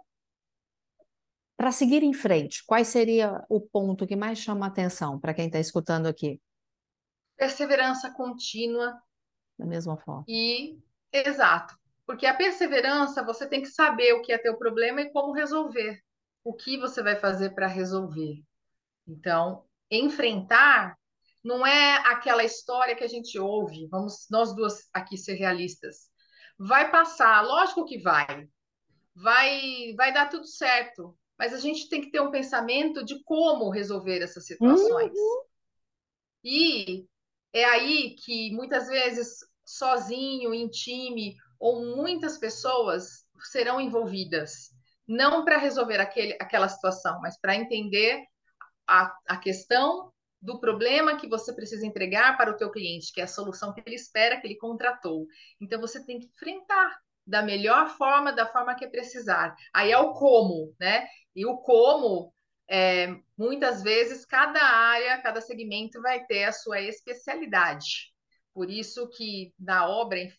para 1.58 1.72
seguir 1.72 2.04
em 2.04 2.14
frente, 2.14 2.64
qual 2.66 2.86
seria 2.86 3.44
o 3.50 3.60
ponto 3.60 4.06
que 4.06 4.16
mais 4.16 4.38
chama 4.38 4.68
a 4.68 4.70
atenção 4.70 5.20
para 5.20 5.34
quem 5.34 5.48
está 5.48 5.60
escutando 5.60 6.06
aqui? 6.06 6.40
Perseverança 7.36 8.12
contínua. 8.12 9.02
Da 9.58 9.66
mesma 9.66 9.98
forma. 9.98 10.24
E 10.28 10.80
exato, 11.12 11.76
porque 12.06 12.28
a 12.28 12.34
perseverança 12.36 13.26
você 13.26 13.50
tem 13.50 13.62
que 13.62 13.70
saber 13.70 14.14
o 14.14 14.22
que 14.22 14.32
é 14.32 14.38
teu 14.38 14.56
problema 14.56 15.02
e 15.02 15.12
como 15.12 15.34
resolver. 15.34 16.00
O 16.44 16.54
que 16.54 16.78
você 16.78 17.02
vai 17.02 17.16
fazer 17.16 17.56
para 17.56 17.68
resolver. 17.68 18.44
Então, 19.08 19.66
enfrentar 19.90 20.96
não 21.44 21.66
é 21.66 21.98
aquela 22.06 22.44
história 22.44 22.96
que 22.96 23.04
a 23.04 23.08
gente 23.08 23.40
ouve, 23.40 23.88
vamos 23.88 24.28
nós 24.30 24.56
duas 24.56 24.90
aqui 24.94 25.18
ser 25.18 25.34
realistas. 25.34 26.10
Vai 26.60 26.92
passar, 26.92 27.42
lógico 27.42 27.86
que 27.86 27.98
vai. 27.98 28.48
Vai 29.16 29.94
vai 29.96 30.14
dar 30.14 30.30
tudo 30.30 30.46
certo, 30.46 31.18
mas 31.38 31.54
a 31.54 31.60
gente 31.60 31.88
tem 31.90 32.02
que 32.02 32.12
ter 32.12 32.20
um 32.20 32.32
pensamento 32.32 33.04
de 33.04 33.22
como 33.24 33.70
resolver 33.70 34.22
essas 34.22 34.46
situações. 34.46 35.12
Uhum. 35.12 35.44
E 36.44 37.06
é 37.54 37.66
aí 37.66 38.16
que 38.16 38.52
muitas 38.52 38.88
vezes 38.88 39.40
sozinho, 39.66 40.54
em 40.54 40.68
time 40.70 41.36
ou 41.60 41.96
muitas 41.96 42.38
pessoas 42.38 43.26
serão 43.52 43.82
envolvidas, 43.82 44.72
não 45.08 45.44
para 45.44 45.58
resolver 45.58 46.00
aquele, 46.00 46.34
aquela 46.40 46.68
situação, 46.68 47.20
mas 47.22 47.40
para 47.40 47.56
entender 47.56 48.24
a, 48.88 49.14
a 49.28 49.38
questão 49.38 50.12
do 50.42 50.60
problema 50.60 51.18
que 51.18 51.28
você 51.28 51.54
precisa 51.54 51.86
entregar 51.86 52.38
para 52.38 52.52
o 52.52 52.58
teu 52.58 52.72
cliente, 52.72 53.12
que 53.12 53.20
é 53.20 53.24
a 53.24 53.28
solução 53.28 53.74
que 53.74 53.82
ele 53.86 53.96
espera, 53.96 54.40
que 54.40 54.48
ele 54.48 54.58
contratou. 54.58 55.26
Então 55.60 55.82
você 55.82 56.04
tem 56.06 56.20
que 56.20 56.28
enfrentar 56.28 57.00
da 57.28 57.42
melhor 57.42 57.90
forma, 57.98 58.32
da 58.32 58.46
forma 58.46 58.74
que 58.74 58.88
precisar. 58.88 59.54
Aí 59.74 59.92
é 59.92 59.98
o 59.98 60.14
como, 60.14 60.74
né? 60.80 61.06
E 61.36 61.46
o 61.46 61.58
como, 61.58 62.34
é, 62.70 63.16
muitas 63.38 63.84
vezes, 63.84 64.26
cada 64.26 64.62
área, 64.62 65.22
cada 65.22 65.42
segmento 65.42 66.02
vai 66.02 66.26
ter 66.26 66.46
a 66.46 66.54
sua 66.54 66.82
especialidade. 66.82 68.14
Por 68.54 68.72
isso 68.72 69.10
que 69.10 69.54
na 69.60 69.88
obra 69.88 70.20
é, 70.20 70.32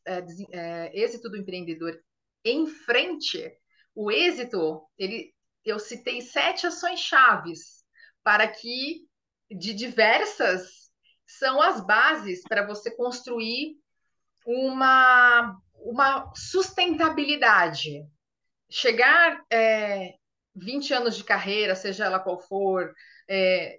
é, 0.51 0.91
Êxito 0.99 1.29
do 1.29 1.37
Empreendedor 1.37 1.97
em 2.45 2.67
frente, 2.67 3.53
o 3.95 4.11
êxito, 4.11 4.83
ele, 4.97 5.35
eu 5.65 5.79
citei 5.79 6.23
sete 6.23 6.67
ações 6.67 7.01
chaves 7.01 7.85
para 8.25 8.49
que 8.49 9.07
de 9.51 9.75
diversas 9.75 10.91
são 11.27 11.61
as 11.61 11.85
bases 11.85 12.43
para 12.43 12.67
você 12.67 12.91
construir 12.91 13.77
uma, 14.47 15.61
uma 15.81 16.33
sustentabilidade. 16.35 18.07
Chegar 18.71 19.43
é, 19.51 20.15
20 20.55 20.95
anos 20.95 21.17
de 21.17 21.25
carreira, 21.25 21.75
seja 21.75 22.05
ela 22.05 22.19
qual 22.19 22.39
for, 22.39 22.95
é, 23.29 23.79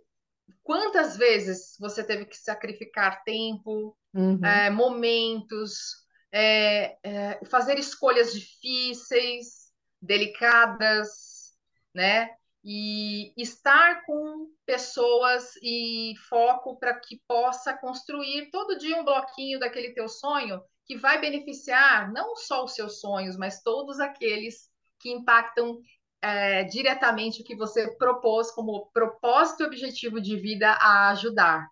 quantas 0.64 1.18
vezes 1.18 1.76
você 1.80 2.04
teve 2.04 2.26
que 2.26 2.38
sacrificar 2.38 3.24
tempo, 3.24 3.96
uhum. 4.14 4.44
é, 4.44 4.70
momentos, 4.70 6.06
é, 6.32 6.98
é 7.04 7.40
fazer 7.46 7.78
escolhas 7.78 8.34
difíceis, 8.34 9.72
delicadas, 10.02 11.54
né? 11.94 12.30
e 12.64 13.34
estar 13.38 14.06
com 14.06 14.48
pessoas 14.66 15.56
e 15.64 16.14
foco 16.28 16.78
para 16.78 17.00
que 17.00 17.22
possa 17.28 17.74
construir 17.74 18.50
todo 18.52 18.78
dia 18.78 19.00
um 19.00 19.06
bloquinho 19.06 19.60
daquele 19.60 19.94
teu 19.94 20.10
sonho 20.10 20.62
que 20.89 20.97
vai 20.97 21.21
beneficiar 21.21 22.12
não 22.12 22.36
só 22.36 22.63
os 22.63 22.73
seus 22.73 22.99
sonhos, 22.99 23.38
mas 23.38 23.62
todos 23.62 23.99
aqueles 23.99 24.71
que 24.99 25.12
impactam 25.12 25.80
é, 26.19 26.63
diretamente 26.63 27.41
o 27.41 27.45
que 27.45 27.56
você 27.56 27.95
propôs 27.95 28.49
como 28.49 28.88
propósito 28.91 29.62
e 29.62 29.65
objetivo 29.67 30.19
de 30.19 30.36
vida 30.36 30.71
a 30.71 31.12
ajudar. 31.12 31.69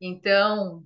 Então, 0.00 0.82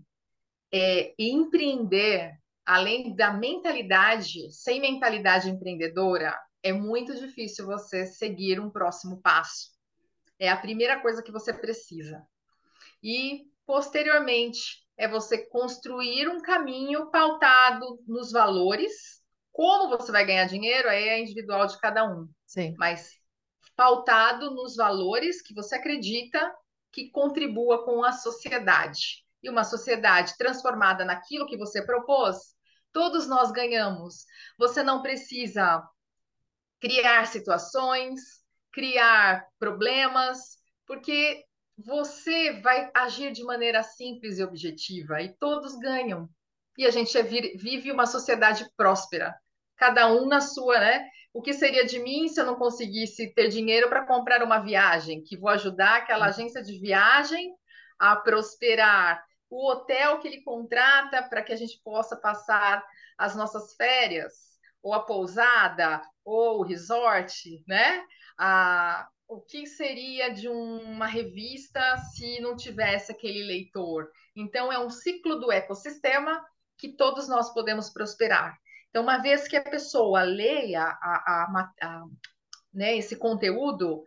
é, 0.71 1.15
empreender, 1.19 2.39
além 2.67 3.17
da 3.17 3.33
mentalidade, 3.33 4.53
sem 4.53 4.79
mentalidade 4.79 5.49
empreendedora, 5.49 6.39
é 6.63 6.71
muito 6.71 7.17
difícil 7.17 7.65
você 7.65 8.05
seguir 8.05 8.61
um 8.61 8.69
próximo 8.69 9.23
passo. 9.23 9.71
É 10.39 10.51
a 10.51 10.57
primeira 10.57 11.01
coisa 11.01 11.23
que 11.23 11.33
você 11.33 11.51
precisa. 11.51 12.23
E, 13.03 13.47
posteriormente, 13.65 14.87
é 14.99 15.07
você 15.07 15.47
construir 15.47 16.29
um 16.29 16.43
caminho 16.43 17.09
pautado 17.11 18.03
nos 18.07 18.33
valores. 18.33 19.23
Como 19.53 19.97
você 19.97 20.11
vai 20.11 20.27
ganhar 20.27 20.45
dinheiro 20.47 20.89
aí 20.89 21.09
é 21.09 21.21
individual 21.21 21.67
de 21.67 21.79
cada 21.79 22.05
um. 22.05 22.29
Sim. 22.45 22.75
Mas 22.77 23.13
pautado 23.77 24.51
nos 24.51 24.75
valores 24.75 25.41
que 25.41 25.55
você 25.55 25.77
acredita 25.77 26.53
que 26.93 27.11
contribua 27.11 27.85
com 27.85 28.03
a 28.05 28.11
sociedade. 28.11 29.25
E 29.41 29.49
uma 29.49 29.63
sociedade 29.63 30.37
transformada 30.37 31.05
naquilo 31.05 31.47
que 31.47 31.57
você 31.57 31.81
propôs, 31.81 32.57
todos 32.93 33.29
nós 33.29 33.53
ganhamos. 33.53 34.25
Você 34.59 34.83
não 34.83 35.01
precisa 35.01 35.81
criar 36.81 37.25
situações, 37.29 38.21
criar 38.73 39.47
problemas, 39.61 40.59
porque 40.85 41.45
você 41.79 42.61
vai 42.61 42.91
agir 42.93 43.33
de 43.33 43.45
maneira 43.45 43.83
simples 43.83 44.39
e 44.39 44.43
objetiva 44.43 45.23
e 45.23 45.33
todos 45.37 45.79
ganham. 45.79 46.29
E 46.77 46.85
a 46.85 46.91
gente 46.91 47.17
é 47.17 47.23
vive 47.23 47.93
uma 47.93 48.07
sociedade 48.07 48.69
próspera, 48.77 49.35
cada 49.77 50.13
um 50.13 50.27
na 50.27 50.41
sua, 50.41 50.79
né? 50.79 51.09
O 51.33 51.41
que 51.41 51.53
seria 51.53 51.87
de 51.87 51.99
mim 52.01 52.29
se 52.29 52.41
eu 52.41 52.47
não 52.47 52.57
conseguisse 52.57 53.33
ter 53.33 53.49
dinheiro 53.49 53.89
para 53.89 54.07
comprar 54.07 54.43
uma 54.43 54.59
viagem? 54.59 55.23
Que 55.23 55.37
vou 55.37 55.51
ajudar 55.51 55.99
aquela 55.99 56.27
agência 56.27 56.63
de 56.63 56.79
viagem 56.81 57.55
a 57.99 58.17
prosperar, 58.17 59.25
o 59.51 59.71
hotel 59.71 60.19
que 60.19 60.29
ele 60.29 60.43
contrata 60.43 61.23
para 61.23 61.43
que 61.43 61.53
a 61.53 61.57
gente 61.57 61.81
possa 61.83 62.17
passar 62.17 62.85
as 63.17 63.35
nossas 63.35 63.75
férias 63.75 64.35
ou 64.83 64.95
a 64.95 65.01
pousada, 65.01 66.01
ou 66.25 66.61
o 66.61 66.63
resort, 66.63 67.63
né? 67.67 68.05
A, 68.39 69.09
o 69.29 69.43
que 69.43 69.67
seria 69.67 70.33
de 70.33 70.49
uma 70.49 71.07
revista 71.07 71.99
se 71.99 72.41
não 72.41 72.57
tivesse 72.57 73.13
aquele 73.13 73.45
leitor? 73.45 74.11
Então, 74.35 74.73
é 74.73 74.79
um 74.79 74.89
ciclo 74.89 75.39
do 75.39 75.53
ecossistema 75.53 76.43
que 76.79 76.97
todos 76.97 77.29
nós 77.29 77.53
podemos 77.53 77.91
prosperar. 77.91 78.59
Então, 78.89 79.03
uma 79.03 79.19
vez 79.19 79.47
que 79.47 79.57
a 79.57 79.63
pessoa 79.63 80.23
leia 80.23 80.83
a, 80.83 80.93
a, 81.03 81.73
a, 81.83 82.05
né, 82.73 82.97
esse 82.97 83.17
conteúdo, 83.17 84.03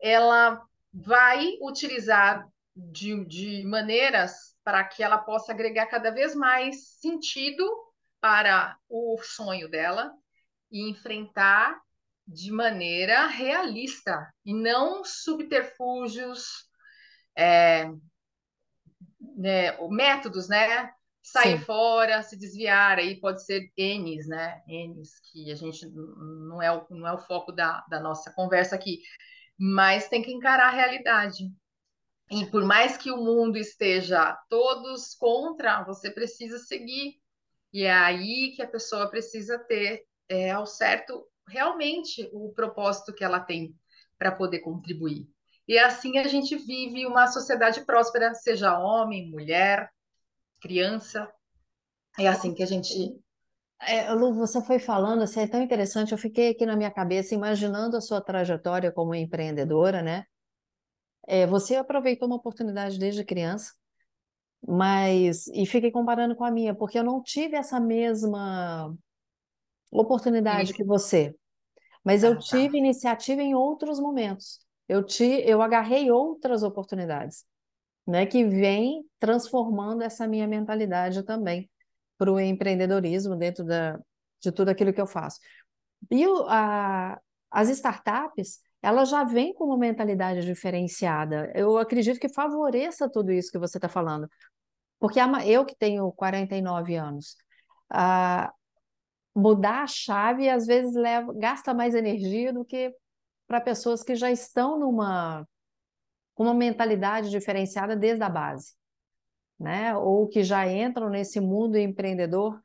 ela 0.00 0.60
vai 0.92 1.56
utilizar 1.62 2.44
de, 2.74 3.24
de 3.26 3.64
maneiras 3.64 4.56
para 4.64 4.82
que 4.82 5.04
ela 5.04 5.18
possa 5.18 5.52
agregar 5.52 5.86
cada 5.86 6.10
vez 6.10 6.34
mais 6.34 6.98
sentido 6.98 7.64
para 8.20 8.76
o 8.88 9.16
sonho 9.22 9.68
dela 9.68 10.12
e 10.72 10.90
enfrentar 10.90 11.80
de 12.26 12.50
maneira 12.50 13.26
realista 13.26 14.32
e 14.44 14.54
não 14.54 15.04
subterfúgios, 15.04 16.68
é, 17.36 17.86
né, 19.36 19.76
métodos, 19.88 20.48
né? 20.48 20.90
Sair 21.22 21.58
Sim. 21.58 21.64
fora, 21.64 22.22
se 22.22 22.36
desviar, 22.36 22.98
aí 22.98 23.18
pode 23.18 23.44
ser 23.44 23.70
N's, 23.78 24.26
né? 24.26 24.62
N's, 24.68 25.20
que 25.20 25.50
a 25.50 25.54
gente 25.54 25.86
não 25.88 26.60
é 26.60 26.70
o, 26.70 26.86
não 26.90 27.08
é 27.08 27.12
o 27.14 27.18
foco 27.18 27.50
da, 27.50 27.82
da 27.88 27.98
nossa 27.98 28.30
conversa 28.32 28.74
aqui, 28.74 29.00
mas 29.58 30.08
tem 30.08 30.22
que 30.22 30.32
encarar 30.32 30.68
a 30.68 30.76
realidade. 30.76 31.50
E 32.30 32.46
por 32.46 32.64
mais 32.64 32.96
que 32.96 33.10
o 33.10 33.16
mundo 33.16 33.56
esteja 33.56 34.36
todos 34.48 35.14
contra, 35.14 35.82
você 35.84 36.10
precisa 36.10 36.58
seguir. 36.58 37.18
E 37.72 37.82
é 37.84 37.92
aí 37.92 38.52
que 38.54 38.62
a 38.62 38.68
pessoa 38.68 39.10
precisa 39.10 39.58
ter 39.58 40.04
é, 40.28 40.50
ao 40.50 40.66
certo 40.66 41.26
realmente 41.48 42.28
o 42.32 42.52
propósito 42.52 43.12
que 43.12 43.24
ela 43.24 43.40
tem 43.40 43.74
para 44.18 44.32
poder 44.32 44.60
contribuir. 44.60 45.28
E 45.66 45.78
assim 45.78 46.18
a 46.18 46.28
gente 46.28 46.56
vive 46.56 47.06
uma 47.06 47.26
sociedade 47.26 47.84
próspera, 47.84 48.34
seja 48.34 48.78
homem, 48.78 49.30
mulher, 49.30 49.90
criança. 50.60 51.30
É 52.18 52.28
assim 52.28 52.54
que 52.54 52.62
a 52.62 52.66
gente. 52.66 53.18
É, 53.80 54.12
Lu, 54.12 54.32
você 54.34 54.62
foi 54.62 54.78
falando, 54.78 55.22
assim, 55.22 55.40
é 55.40 55.48
tão 55.48 55.62
interessante. 55.62 56.12
Eu 56.12 56.18
fiquei 56.18 56.50
aqui 56.50 56.64
na 56.64 56.76
minha 56.76 56.90
cabeça 56.90 57.34
imaginando 57.34 57.96
a 57.96 58.00
sua 58.00 58.20
trajetória 58.20 58.92
como 58.92 59.14
empreendedora, 59.14 60.02
né? 60.02 60.24
É, 61.26 61.46
você 61.46 61.76
aproveitou 61.76 62.28
uma 62.28 62.36
oportunidade 62.36 62.98
desde 62.98 63.24
criança, 63.24 63.72
mas 64.66 65.46
e 65.48 65.66
fiquei 65.66 65.90
comparando 65.90 66.36
com 66.36 66.44
a 66.44 66.50
minha, 66.50 66.74
porque 66.74 66.98
eu 66.98 67.04
não 67.04 67.22
tive 67.22 67.56
essa 67.56 67.80
mesma 67.80 68.94
oportunidade 70.00 70.70
Isso. 70.70 70.74
que 70.74 70.84
você, 70.84 71.34
mas 72.04 72.22
eu 72.22 72.32
ah, 72.32 72.34
tá. 72.34 72.40
tive 72.42 72.76
iniciativa 72.76 73.40
em 73.40 73.54
outros 73.54 73.98
momentos. 73.98 74.60
Eu, 74.86 75.02
te, 75.02 75.24
eu 75.24 75.62
agarrei 75.62 76.10
outras 76.10 76.62
oportunidades, 76.62 77.44
né, 78.06 78.26
que 78.26 78.44
vem 78.44 79.02
transformando 79.18 80.02
essa 80.02 80.28
minha 80.28 80.46
mentalidade 80.46 81.22
também 81.22 81.70
para 82.18 82.30
o 82.30 82.38
empreendedorismo 82.38 83.34
dentro 83.34 83.64
da, 83.64 83.98
de 84.40 84.52
tudo 84.52 84.68
aquilo 84.68 84.92
que 84.92 85.00
eu 85.00 85.06
faço. 85.06 85.40
E 86.10 86.26
o, 86.26 86.44
a, 86.48 87.18
as 87.50 87.70
startups, 87.70 88.60
elas 88.82 89.08
já 89.08 89.24
vêm 89.24 89.54
com 89.54 89.64
uma 89.64 89.78
mentalidade 89.78 90.44
diferenciada. 90.44 91.50
Eu 91.54 91.78
acredito 91.78 92.20
que 92.20 92.28
favoreça 92.28 93.10
tudo 93.10 93.32
isso 93.32 93.50
que 93.50 93.58
você 93.58 93.78
está 93.78 93.88
falando. 93.88 94.28
Porque 95.00 95.18
eu 95.46 95.64
que 95.64 95.74
tenho 95.74 96.12
49 96.12 96.94
anos, 96.96 97.36
a, 97.90 98.52
mudar 99.34 99.82
a 99.82 99.86
chave 99.86 100.48
às 100.48 100.66
vezes 100.66 100.94
leva, 100.94 101.32
gasta 101.34 101.74
mais 101.74 101.94
energia 101.94 102.52
do 102.52 102.64
que 102.64 102.94
para 103.46 103.60
pessoas 103.60 104.02
que 104.02 104.14
já 104.14 104.30
estão 104.30 104.78
numa 104.78 105.46
uma 106.36 106.54
mentalidade 106.54 107.30
diferenciada 107.30 107.94
desde 107.94 108.24
a 108.24 108.28
base, 108.28 108.74
né? 109.58 109.96
Ou 109.96 110.28
que 110.28 110.42
já 110.42 110.66
entram 110.66 111.08
nesse 111.08 111.40
mundo 111.40 111.78
empreendedor 111.78 112.60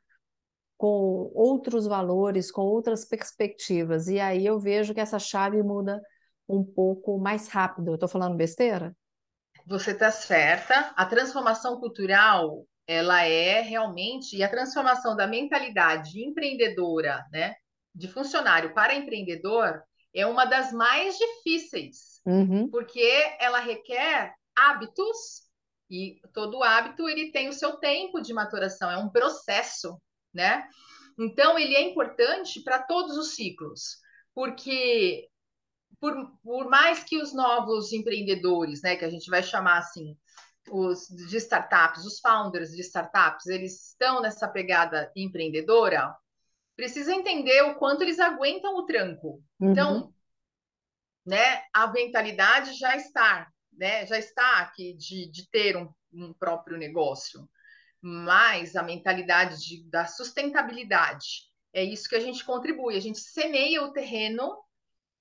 com 0.76 1.30
outros 1.34 1.86
valores, 1.86 2.50
com 2.50 2.62
outras 2.62 3.04
perspectivas. 3.04 4.08
E 4.08 4.18
aí 4.18 4.44
eu 4.44 4.58
vejo 4.58 4.92
que 4.92 5.00
essa 5.00 5.18
chave 5.18 5.62
muda 5.62 6.00
um 6.48 6.64
pouco 6.64 7.18
mais 7.18 7.48
rápido. 7.48 7.88
Eu 7.88 7.94
estou 7.94 8.08
falando 8.08 8.36
besteira? 8.36 8.96
Você 9.66 9.92
está 9.92 10.10
certa. 10.10 10.92
A 10.96 11.06
transformação 11.06 11.78
cultural, 11.78 12.64
ela 12.90 13.22
é 13.22 13.60
realmente 13.60 14.36
e 14.36 14.42
a 14.42 14.48
transformação 14.48 15.14
da 15.14 15.24
mentalidade 15.24 16.20
empreendedora, 16.20 17.24
né, 17.30 17.54
de 17.94 18.08
funcionário 18.08 18.74
para 18.74 18.96
empreendedor, 18.96 19.80
é 20.12 20.26
uma 20.26 20.44
das 20.44 20.72
mais 20.72 21.16
difíceis, 21.16 22.20
uhum. 22.26 22.68
porque 22.68 23.08
ela 23.38 23.60
requer 23.60 24.34
hábitos 24.56 25.48
e 25.88 26.20
todo 26.34 26.64
hábito 26.64 27.08
ele 27.08 27.30
tem 27.30 27.48
o 27.48 27.52
seu 27.52 27.76
tempo 27.76 28.20
de 28.20 28.34
maturação, 28.34 28.90
é 28.90 28.98
um 28.98 29.08
processo, 29.08 29.96
né? 30.34 30.66
Então 31.16 31.56
ele 31.56 31.76
é 31.76 31.82
importante 31.82 32.60
para 32.64 32.82
todos 32.82 33.16
os 33.16 33.36
ciclos, 33.36 33.98
porque 34.34 35.28
por, 36.00 36.12
por 36.42 36.68
mais 36.68 37.04
que 37.04 37.18
os 37.18 37.32
novos 37.32 37.92
empreendedores, 37.92 38.82
né, 38.82 38.96
que 38.96 39.04
a 39.04 39.10
gente 39.10 39.30
vai 39.30 39.44
chamar 39.44 39.78
assim, 39.78 40.16
os 40.70 41.06
de 41.08 41.36
startups, 41.36 42.04
os 42.04 42.20
founders 42.20 42.70
de 42.70 42.80
startups, 42.82 43.46
eles 43.46 43.88
estão 43.88 44.20
nessa 44.20 44.48
pegada 44.48 45.10
empreendedora, 45.16 46.14
precisa 46.76 47.12
entender 47.12 47.62
o 47.62 47.74
quanto 47.76 48.02
eles 48.02 48.18
aguentam 48.18 48.76
o 48.76 48.86
tranco. 48.86 49.42
Uhum. 49.60 49.72
Então, 49.72 50.14
né, 51.26 51.62
a 51.72 51.86
mentalidade 51.86 52.72
já 52.74 52.96
está, 52.96 53.48
né, 53.72 54.06
já 54.06 54.18
está 54.18 54.60
aqui 54.60 54.94
de, 54.94 55.30
de 55.30 55.48
ter 55.50 55.76
um, 55.76 55.92
um 56.12 56.32
próprio 56.32 56.78
negócio, 56.78 57.48
mas 58.00 58.76
a 58.76 58.82
mentalidade 58.82 59.60
de, 59.60 59.84
da 59.90 60.06
sustentabilidade 60.06 61.50
é 61.72 61.84
isso 61.84 62.08
que 62.08 62.16
a 62.16 62.20
gente 62.20 62.44
contribui. 62.44 62.96
A 62.96 63.00
gente 63.00 63.20
semeia 63.20 63.82
o 63.82 63.92
terreno 63.92 64.58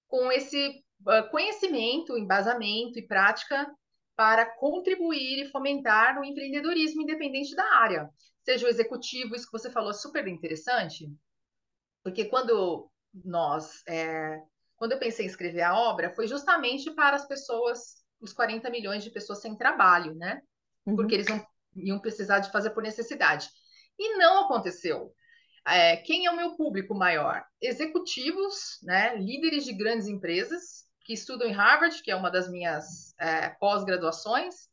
com 0.07 0.31
esse 0.31 0.83
uh, 1.01 1.29
conhecimento, 1.29 2.17
embasamento 2.17 2.97
e 2.97 3.05
prática 3.05 3.69
para 4.19 4.45
contribuir 4.45 5.45
e 5.45 5.49
fomentar 5.49 6.19
o 6.19 6.25
empreendedorismo 6.25 7.01
independente 7.01 7.55
da 7.55 7.63
área. 7.75 8.09
Seja 8.43 8.65
o 8.65 8.69
executivo, 8.69 9.33
isso 9.33 9.45
que 9.45 9.57
você 9.57 9.71
falou 9.71 9.91
é 9.91 9.93
super 9.93 10.27
interessante, 10.27 11.09
porque 12.03 12.25
quando 12.25 12.91
nós, 13.23 13.81
é, 13.87 14.41
quando 14.75 14.91
eu 14.91 14.99
pensei 14.99 15.25
em 15.25 15.29
escrever 15.29 15.61
a 15.61 15.73
obra, 15.73 16.09
foi 16.09 16.27
justamente 16.27 16.91
para 16.91 17.15
as 17.15 17.29
pessoas, 17.29 18.03
os 18.19 18.33
40 18.33 18.69
milhões 18.69 19.05
de 19.05 19.09
pessoas 19.09 19.39
sem 19.39 19.55
trabalho, 19.55 20.13
né? 20.15 20.41
Uhum. 20.85 20.97
Porque 20.97 21.15
eles 21.15 21.27
não 21.27 21.41
iam 21.77 21.97
precisar 21.97 22.39
de 22.39 22.51
fazer 22.51 22.71
por 22.71 22.83
necessidade. 22.83 23.47
E 23.97 24.17
não 24.17 24.43
aconteceu. 24.43 25.13
É, 25.65 25.95
quem 25.95 26.25
é 26.25 26.31
o 26.31 26.35
meu 26.35 26.57
público 26.57 26.93
maior? 26.93 27.41
Executivos, 27.61 28.79
né, 28.83 29.15
líderes 29.15 29.63
de 29.63 29.71
grandes 29.71 30.07
empresas 30.07 30.88
que 31.09 31.13
estudam 31.13 31.47
em 31.47 31.51
Harvard, 31.51 32.03
que 32.03 32.11
é 32.11 32.15
uma 32.15 32.29
das 32.29 32.47
minhas 32.51 33.15
é, 33.19 33.49
pós-graduações, 33.59 34.69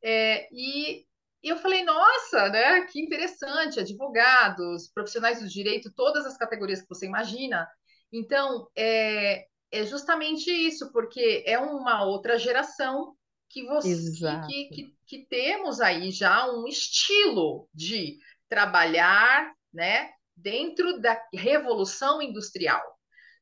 é, 0.00 0.46
e 0.52 1.04
eu 1.42 1.56
falei, 1.56 1.82
nossa, 1.82 2.48
né, 2.48 2.82
que 2.82 3.00
interessante, 3.00 3.80
advogados, 3.80 4.88
profissionais 4.94 5.40
do 5.40 5.48
direito, 5.48 5.92
todas 5.92 6.24
as 6.26 6.36
categorias 6.36 6.80
que 6.80 6.88
você 6.88 7.06
imagina. 7.06 7.68
Então, 8.12 8.68
é, 8.76 9.46
é 9.72 9.84
justamente 9.84 10.48
isso, 10.48 10.92
porque 10.92 11.42
é 11.44 11.58
uma 11.58 12.04
outra 12.04 12.38
geração 12.38 13.16
que 13.50 13.66
você 13.66 14.12
que, 14.46 14.68
que, 14.68 14.94
que, 15.04 15.26
temos 15.26 15.80
aí 15.80 16.12
já 16.12 16.48
um 16.52 16.68
estilo 16.68 17.68
de 17.74 18.16
trabalhar, 18.48 19.52
né, 19.72 20.12
dentro 20.36 21.00
da 21.00 21.20
revolução 21.34 22.22
industrial. 22.22 22.93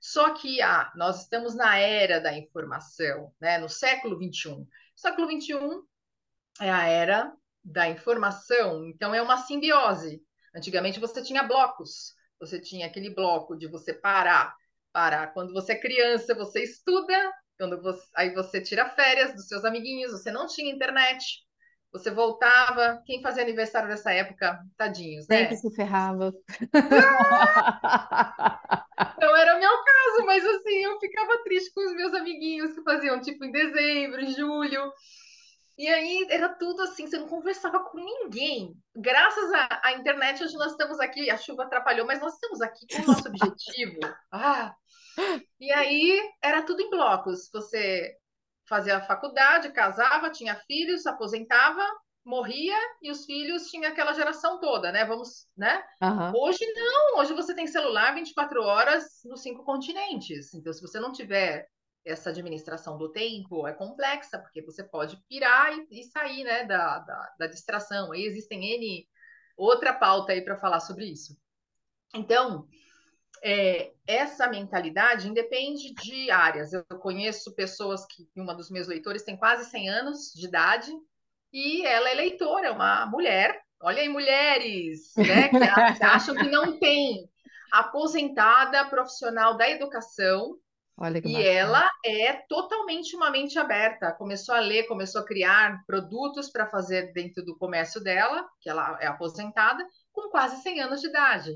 Só 0.02 0.34
que 0.34 0.60
ah, 0.60 0.90
nós 0.96 1.22
estamos 1.22 1.54
na 1.54 1.78
era 1.78 2.18
da 2.18 2.36
informação, 2.36 3.32
né? 3.40 3.56
no 3.58 3.68
século 3.68 4.16
XXI. 4.16 4.66
século 4.96 5.30
XXI 5.30 5.60
é 6.60 6.68
a 6.68 6.88
era 6.88 7.32
da 7.64 7.88
informação, 7.88 8.84
então 8.84 9.14
é 9.14 9.22
uma 9.22 9.36
simbiose. 9.36 10.20
Antigamente 10.52 10.98
você 10.98 11.22
tinha 11.22 11.44
blocos, 11.44 12.14
você 12.40 12.60
tinha 12.60 12.88
aquele 12.88 13.14
bloco 13.14 13.56
de 13.56 13.68
você 13.68 13.94
parar, 13.94 14.52
parar. 14.92 15.28
Quando 15.28 15.52
você 15.52 15.74
é 15.74 15.80
criança, 15.80 16.34
você 16.34 16.64
estuda, 16.64 17.14
quando 17.56 17.80
você, 17.80 18.04
aí 18.16 18.34
você 18.34 18.60
tira 18.60 18.90
férias 18.90 19.32
dos 19.32 19.46
seus 19.46 19.64
amiguinhos, 19.64 20.10
você 20.10 20.32
não 20.32 20.48
tinha 20.48 20.74
internet, 20.74 21.24
você 21.92 22.10
voltava, 22.10 23.02
quem 23.04 23.20
fazia 23.20 23.42
aniversário 23.42 23.88
nessa 23.88 24.12
época, 24.12 24.58
tadinhos, 24.78 25.28
né? 25.28 25.40
Sempre 25.40 25.56
se 25.56 25.74
ferrava. 25.74 26.32
Não 29.20 29.36
era 29.36 29.56
o 29.56 29.60
meu 29.60 29.84
caso, 30.12 30.26
mas 30.26 30.44
assim, 30.46 30.76
eu 30.84 30.98
ficava 31.00 31.42
triste 31.44 31.72
com 31.74 31.80
os 31.86 31.94
meus 31.94 32.14
amiguinhos 32.14 32.72
que 32.74 32.82
faziam 32.82 33.20
tipo 33.20 33.44
em 33.44 33.52
dezembro, 33.52 34.20
em 34.20 34.32
julho. 34.34 34.92
E 35.78 35.88
aí 35.88 36.26
era 36.30 36.48
tudo 36.50 36.82
assim, 36.82 37.06
você 37.06 37.18
não 37.18 37.28
conversava 37.28 37.80
com 37.84 37.98
ninguém. 37.98 38.74
Graças 38.94 39.52
à, 39.52 39.80
à 39.84 39.92
internet, 39.92 40.42
hoje 40.44 40.54
nós 40.56 40.72
estamos 40.72 41.00
aqui, 41.00 41.30
a 41.30 41.36
chuva 41.38 41.64
atrapalhou, 41.64 42.06
mas 42.06 42.20
nós 42.20 42.34
estamos 42.34 42.60
aqui 42.60 42.86
com 42.90 43.02
o 43.02 43.06
nosso 43.06 43.28
objetivo. 43.28 44.00
Ah, 44.30 44.74
E 45.60 45.72
aí 45.72 46.20
era 46.42 46.62
tudo 46.64 46.82
em 46.82 46.90
blocos. 46.90 47.48
Você 47.52 48.16
fazia 48.68 48.98
a 48.98 49.02
faculdade, 49.06 49.72
casava, 49.72 50.30
tinha 50.30 50.56
filhos, 50.66 51.06
aposentava, 51.06 51.82
morria 52.24 52.76
e 53.02 53.10
os 53.10 53.24
filhos 53.24 53.68
tinham 53.68 53.90
aquela 53.90 54.12
geração 54.12 54.60
toda, 54.60 54.92
né? 54.92 55.04
Vamos, 55.04 55.46
né? 55.56 55.82
Aham. 56.00 56.32
Hoje 56.34 56.64
não, 56.74 57.18
hoje 57.18 57.32
você 57.34 57.54
tem 57.54 57.66
celular 57.66 58.14
24 58.14 58.62
horas 58.62 59.04
nos 59.24 59.42
cinco 59.42 59.64
continentes. 59.64 60.54
Então, 60.54 60.72
se 60.72 60.80
você 60.80 61.00
não 61.00 61.12
tiver 61.12 61.68
essa 62.04 62.30
administração 62.30 62.98
do 62.98 63.10
tempo, 63.10 63.66
é 63.66 63.72
complexa, 63.72 64.38
porque 64.38 64.62
você 64.62 64.82
pode 64.82 65.16
pirar 65.28 65.72
e, 65.72 66.00
e 66.00 66.04
sair, 66.04 66.44
né, 66.44 66.64
da, 66.64 66.98
da, 66.98 67.34
da 67.38 67.46
distração. 67.46 68.12
Aí 68.12 68.24
existem 68.24 68.64
N 68.64 69.08
outra 69.56 69.92
pauta 69.92 70.32
aí 70.32 70.42
para 70.42 70.58
falar 70.58 70.80
sobre 70.80 71.06
isso. 71.06 71.36
Então, 72.14 72.66
é, 73.42 73.92
essa 74.06 74.48
mentalidade 74.48 75.28
independe 75.28 75.92
de 75.94 76.30
áreas. 76.30 76.72
Eu 76.72 76.84
conheço 76.98 77.54
pessoas 77.54 78.04
que, 78.06 78.28
uma 78.36 78.54
dos 78.54 78.70
meus 78.70 78.86
leitores 78.86 79.24
tem 79.24 79.36
quase 79.36 79.68
100 79.70 79.88
anos 79.88 80.32
de 80.34 80.46
idade, 80.46 80.90
e 81.52 81.84
ela 81.86 82.10
é 82.10 82.14
leitora, 82.14 82.68
é 82.68 82.70
uma 82.70 83.06
mulher. 83.06 83.60
Olha 83.80 84.00
aí, 84.02 84.08
mulheres, 84.08 85.18
né, 85.18 85.50
que 85.50 86.04
acham 86.04 86.36
que 86.36 86.48
não 86.48 86.78
tem 86.78 87.28
aposentada 87.70 88.84
profissional 88.88 89.56
da 89.56 89.68
educação, 89.68 90.56
Olha 90.96 91.20
que 91.22 91.30
e 91.30 91.32
bacana. 91.32 91.48
ela 91.48 91.90
é 92.04 92.32
totalmente 92.48 93.16
uma 93.16 93.30
mente 93.30 93.58
aberta. 93.58 94.12
Começou 94.12 94.54
a 94.54 94.60
ler, 94.60 94.86
começou 94.86 95.20
a 95.20 95.24
criar 95.26 95.84
produtos 95.86 96.50
para 96.50 96.66
fazer 96.66 97.12
dentro 97.12 97.44
do 97.44 97.56
comércio 97.56 98.00
dela, 98.02 98.46
que 98.60 98.68
ela 98.70 98.98
é 99.00 99.06
aposentada, 99.06 99.84
com 100.12 100.28
quase 100.30 100.62
100 100.62 100.80
anos 100.82 101.00
de 101.00 101.08
idade. 101.08 101.50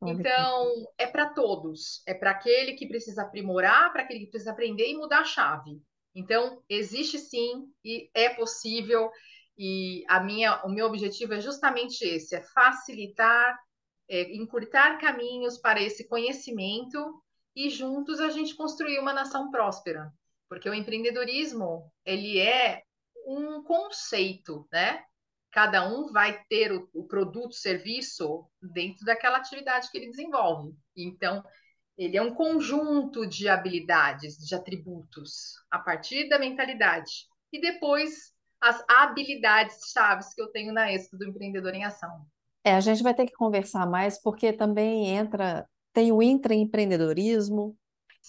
Olha 0.00 0.20
Então, 0.20 0.68
é 0.98 1.06
para 1.06 1.30
todos. 1.34 2.02
É 2.06 2.14
para 2.14 2.30
aquele 2.32 2.74
que 2.74 2.86
precisa 2.88 3.22
aprimorar, 3.22 3.92
para 3.92 4.02
aquele 4.02 4.20
que 4.20 4.30
precisa 4.30 4.52
aprender 4.52 4.88
e 4.90 4.96
mudar 4.96 5.20
a 5.20 5.24
chave. 5.24 5.80
Então, 6.14 6.62
existe 6.68 7.18
sim 7.18 7.66
e 7.84 8.10
é 8.14 8.28
possível. 8.30 9.10
E 9.58 10.04
a 10.08 10.20
minha, 10.20 10.62
o 10.64 10.68
meu 10.68 10.86
objetivo 10.86 11.34
é 11.34 11.40
justamente 11.40 12.02
esse: 12.02 12.34
é 12.34 12.42
facilitar, 12.42 13.58
é, 14.08 14.34
encurtar 14.34 14.98
caminhos 14.98 15.58
para 15.58 15.80
esse 15.80 16.08
conhecimento 16.08 17.22
e 17.54 17.68
juntos 17.68 18.20
a 18.20 18.30
gente 18.30 18.56
construir 18.56 18.98
uma 18.98 19.12
nação 19.12 19.50
próspera. 19.50 20.12
Porque 20.48 20.68
o 20.68 20.74
empreendedorismo, 20.74 21.90
ele 22.04 22.38
é 22.38 22.82
um 23.26 23.62
conceito, 23.62 24.66
né? 24.72 25.04
Cada 25.50 25.86
um 25.86 26.10
vai 26.10 26.42
ter 26.48 26.72
o, 26.72 26.88
o 26.94 27.06
produto, 27.06 27.54
serviço 27.54 28.46
dentro 28.60 29.04
daquela 29.04 29.36
atividade 29.38 29.90
que 29.90 29.98
ele 29.98 30.10
desenvolve. 30.10 30.74
Então, 30.96 31.44
ele 31.96 32.16
é 32.16 32.22
um 32.22 32.34
conjunto 32.34 33.26
de 33.26 33.48
habilidades, 33.48 34.36
de 34.38 34.54
atributos, 34.54 35.52
a 35.70 35.78
partir 35.78 36.28
da 36.28 36.38
mentalidade. 36.38 37.26
E 37.52 37.60
depois, 37.60 38.31
as 38.62 38.82
habilidades 38.88 39.90
chaves 39.92 40.32
que 40.32 40.40
eu 40.40 40.46
tenho 40.48 40.72
na 40.72 40.90
Expo 40.92 41.18
do 41.18 41.26
Empreendedor 41.26 41.74
em 41.74 41.84
Ação. 41.84 42.24
É, 42.64 42.72
a 42.74 42.80
gente 42.80 43.02
vai 43.02 43.12
ter 43.12 43.26
que 43.26 43.32
conversar 43.32 43.86
mais, 43.86 44.22
porque 44.22 44.52
também 44.52 45.08
entra, 45.08 45.68
tem 45.92 46.12
o 46.12 46.22
intraempreendedorismo, 46.22 47.76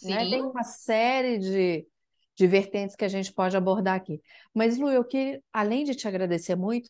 né? 0.02 0.28
Tem 0.28 0.42
uma 0.42 0.64
série 0.64 1.38
de, 1.38 1.88
de 2.36 2.48
vertentes 2.48 2.96
que 2.96 3.06
a 3.06 3.10
gente 3.10 3.32
pode 3.32 3.56
abordar 3.56 3.96
aqui. 3.96 4.20
Mas, 4.52 4.80
Lu, 4.80 4.90
eu 4.90 5.04
que, 5.04 5.40
além 5.54 5.84
de 5.84 5.94
te 5.94 6.08
agradecer 6.08 6.56
muito, 6.56 6.90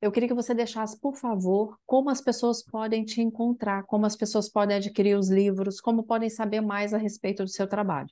eu 0.00 0.12
queria 0.12 0.28
que 0.28 0.34
você 0.34 0.54
deixasse, 0.54 1.00
por 1.00 1.16
favor, 1.16 1.76
como 1.84 2.08
as 2.08 2.20
pessoas 2.20 2.62
podem 2.62 3.04
te 3.04 3.20
encontrar, 3.20 3.82
como 3.84 4.06
as 4.06 4.14
pessoas 4.14 4.48
podem 4.48 4.76
adquirir 4.76 5.18
os 5.18 5.28
livros, 5.28 5.80
como 5.80 6.04
podem 6.04 6.30
saber 6.30 6.60
mais 6.60 6.94
a 6.94 6.98
respeito 6.98 7.42
do 7.42 7.50
seu 7.50 7.66
trabalho. 7.66 8.10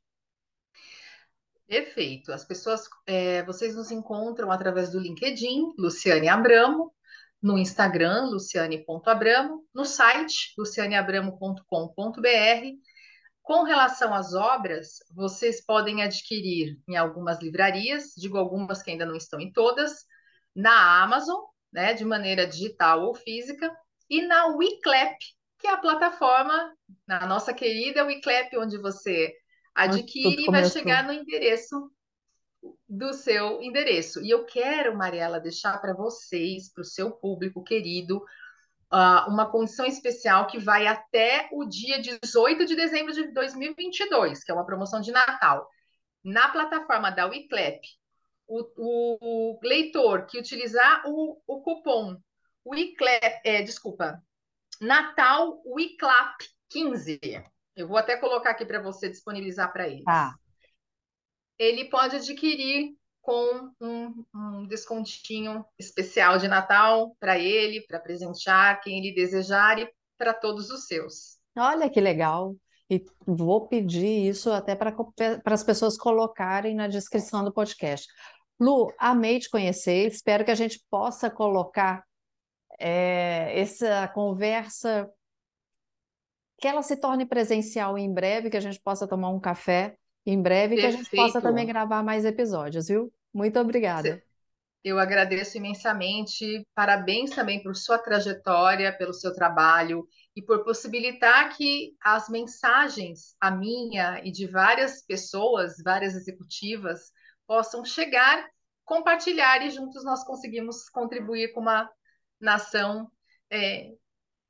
Perfeito. 1.66 2.32
As 2.32 2.44
pessoas, 2.44 2.88
é, 3.06 3.42
vocês 3.44 3.74
nos 3.74 3.90
encontram 3.90 4.50
através 4.50 4.90
do 4.90 4.98
LinkedIn, 4.98 5.74
Luciane 5.78 6.28
Abramo, 6.28 6.92
no 7.42 7.58
Instagram, 7.58 8.28
luciane.abramo, 8.30 9.66
no 9.74 9.84
site, 9.84 10.54
lucianeabramo.com.br. 10.56 11.60
Com 13.42 13.64
relação 13.64 14.14
às 14.14 14.32
obras, 14.32 15.00
vocês 15.14 15.62
podem 15.62 16.02
adquirir 16.02 16.78
em 16.88 16.96
algumas 16.96 17.42
livrarias, 17.42 18.14
digo 18.16 18.38
algumas 18.38 18.82
que 18.82 18.90
ainda 18.90 19.04
não 19.04 19.14
estão 19.14 19.38
em 19.38 19.52
todas, 19.52 20.06
na 20.56 21.02
Amazon, 21.02 21.42
né, 21.70 21.92
de 21.92 22.06
maneira 22.06 22.46
digital 22.46 23.02
ou 23.02 23.14
física, 23.14 23.70
e 24.08 24.22
na 24.22 24.46
Wiclap, 24.46 25.18
que 25.58 25.66
é 25.66 25.72
a 25.72 25.76
plataforma, 25.76 26.72
na 27.06 27.26
nossa 27.26 27.52
querida 27.52 28.06
Wiclap, 28.06 28.56
onde 28.56 28.78
você 28.78 29.34
adquire 29.74 30.44
e 30.44 30.50
vai 30.50 30.64
chegar 30.66 31.04
no 31.04 31.12
endereço 31.12 31.90
do 32.88 33.12
seu 33.12 33.60
endereço. 33.62 34.22
E 34.22 34.30
eu 34.30 34.44
quero, 34.44 34.96
Mariela, 34.96 35.40
deixar 35.40 35.78
para 35.80 35.94
vocês, 35.94 36.72
para 36.72 36.82
o 36.82 36.84
seu 36.84 37.10
público 37.10 37.62
querido, 37.62 38.18
uh, 38.92 39.28
uma 39.28 39.50
condição 39.50 39.84
especial 39.84 40.46
que 40.46 40.58
vai 40.58 40.86
até 40.86 41.48
o 41.52 41.64
dia 41.64 42.00
18 42.00 42.64
de 42.64 42.76
dezembro 42.76 43.12
de 43.12 43.32
2022, 43.32 44.44
que 44.44 44.50
é 44.50 44.54
uma 44.54 44.66
promoção 44.66 45.00
de 45.00 45.12
Natal. 45.12 45.68
Na 46.22 46.48
plataforma 46.48 47.10
da 47.10 47.26
Wiclap, 47.26 47.80
o, 48.46 48.60
o, 48.76 49.52
o 49.56 49.60
leitor 49.62 50.26
que 50.26 50.38
utilizar 50.38 51.02
o, 51.06 51.40
o 51.46 51.60
cupom 51.60 52.16
Wiclap, 52.66 53.40
é, 53.44 53.62
desculpa, 53.62 54.22
Natal 54.80 55.62
Wiclap 55.66 56.36
15, 56.70 57.20
eu 57.76 57.88
vou 57.88 57.96
até 57.96 58.16
colocar 58.16 58.50
aqui 58.50 58.64
para 58.64 58.80
você 58.80 59.08
disponibilizar 59.08 59.72
para 59.72 59.88
eles. 59.88 60.04
Tá. 60.04 60.34
Ele 61.58 61.84
pode 61.86 62.16
adquirir 62.16 62.94
com 63.20 63.70
um, 63.80 64.24
um 64.34 64.66
descontinho 64.66 65.64
especial 65.78 66.38
de 66.38 66.46
Natal 66.46 67.16
para 67.18 67.38
ele, 67.38 67.80
para 67.86 67.98
presentear 67.98 68.80
quem 68.82 68.98
ele 68.98 69.14
desejar 69.14 69.78
e 69.78 69.90
para 70.18 70.34
todos 70.34 70.70
os 70.70 70.86
seus. 70.86 71.38
Olha 71.56 71.88
que 71.88 72.00
legal. 72.00 72.54
E 72.90 73.02
vou 73.26 73.66
pedir 73.66 74.28
isso 74.28 74.52
até 74.52 74.76
para 74.76 74.94
as 75.46 75.64
pessoas 75.64 75.96
colocarem 75.96 76.74
na 76.74 76.86
descrição 76.86 77.42
do 77.42 77.52
podcast. 77.52 78.06
Lu, 78.60 78.92
amei 78.98 79.38
te 79.38 79.48
conhecer. 79.48 80.06
Espero 80.06 80.44
que 80.44 80.50
a 80.50 80.56
gente 80.56 80.84
possa 80.90 81.30
colocar 81.30 82.04
é, 82.78 83.58
essa 83.58 84.06
conversa, 84.08 85.10
que 86.58 86.68
ela 86.68 86.82
se 86.82 86.96
torne 86.96 87.26
presencial 87.26 87.98
em 87.98 88.12
breve, 88.12 88.50
que 88.50 88.56
a 88.56 88.60
gente 88.60 88.80
possa 88.80 89.06
tomar 89.06 89.30
um 89.30 89.40
café 89.40 89.96
em 90.26 90.40
breve, 90.40 90.76
que 90.76 90.86
a 90.86 90.90
gente 90.90 91.10
possa 91.10 91.40
também 91.40 91.66
gravar 91.66 92.02
mais 92.02 92.24
episódios, 92.24 92.88
viu? 92.88 93.12
Muito 93.32 93.58
obrigada. 93.58 94.22
Eu 94.82 94.98
agradeço 94.98 95.56
imensamente. 95.56 96.66
Parabéns 96.74 97.30
também 97.30 97.62
por 97.62 97.74
sua 97.74 97.98
trajetória, 97.98 98.96
pelo 98.96 99.14
seu 99.14 99.34
trabalho 99.34 100.06
e 100.36 100.42
por 100.42 100.62
possibilitar 100.62 101.56
que 101.56 101.96
as 102.02 102.28
mensagens, 102.28 103.34
a 103.40 103.50
minha 103.50 104.20
e 104.22 104.30
de 104.30 104.46
várias 104.46 105.02
pessoas, 105.04 105.76
várias 105.82 106.14
executivas, 106.14 107.12
possam 107.46 107.84
chegar, 107.84 108.46
compartilhar 108.84 109.64
e 109.66 109.70
juntos 109.70 110.04
nós 110.04 110.22
conseguimos 110.24 110.88
contribuir 110.90 111.52
com 111.52 111.60
uma 111.60 111.90
nação 112.38 113.10
é, 113.50 113.90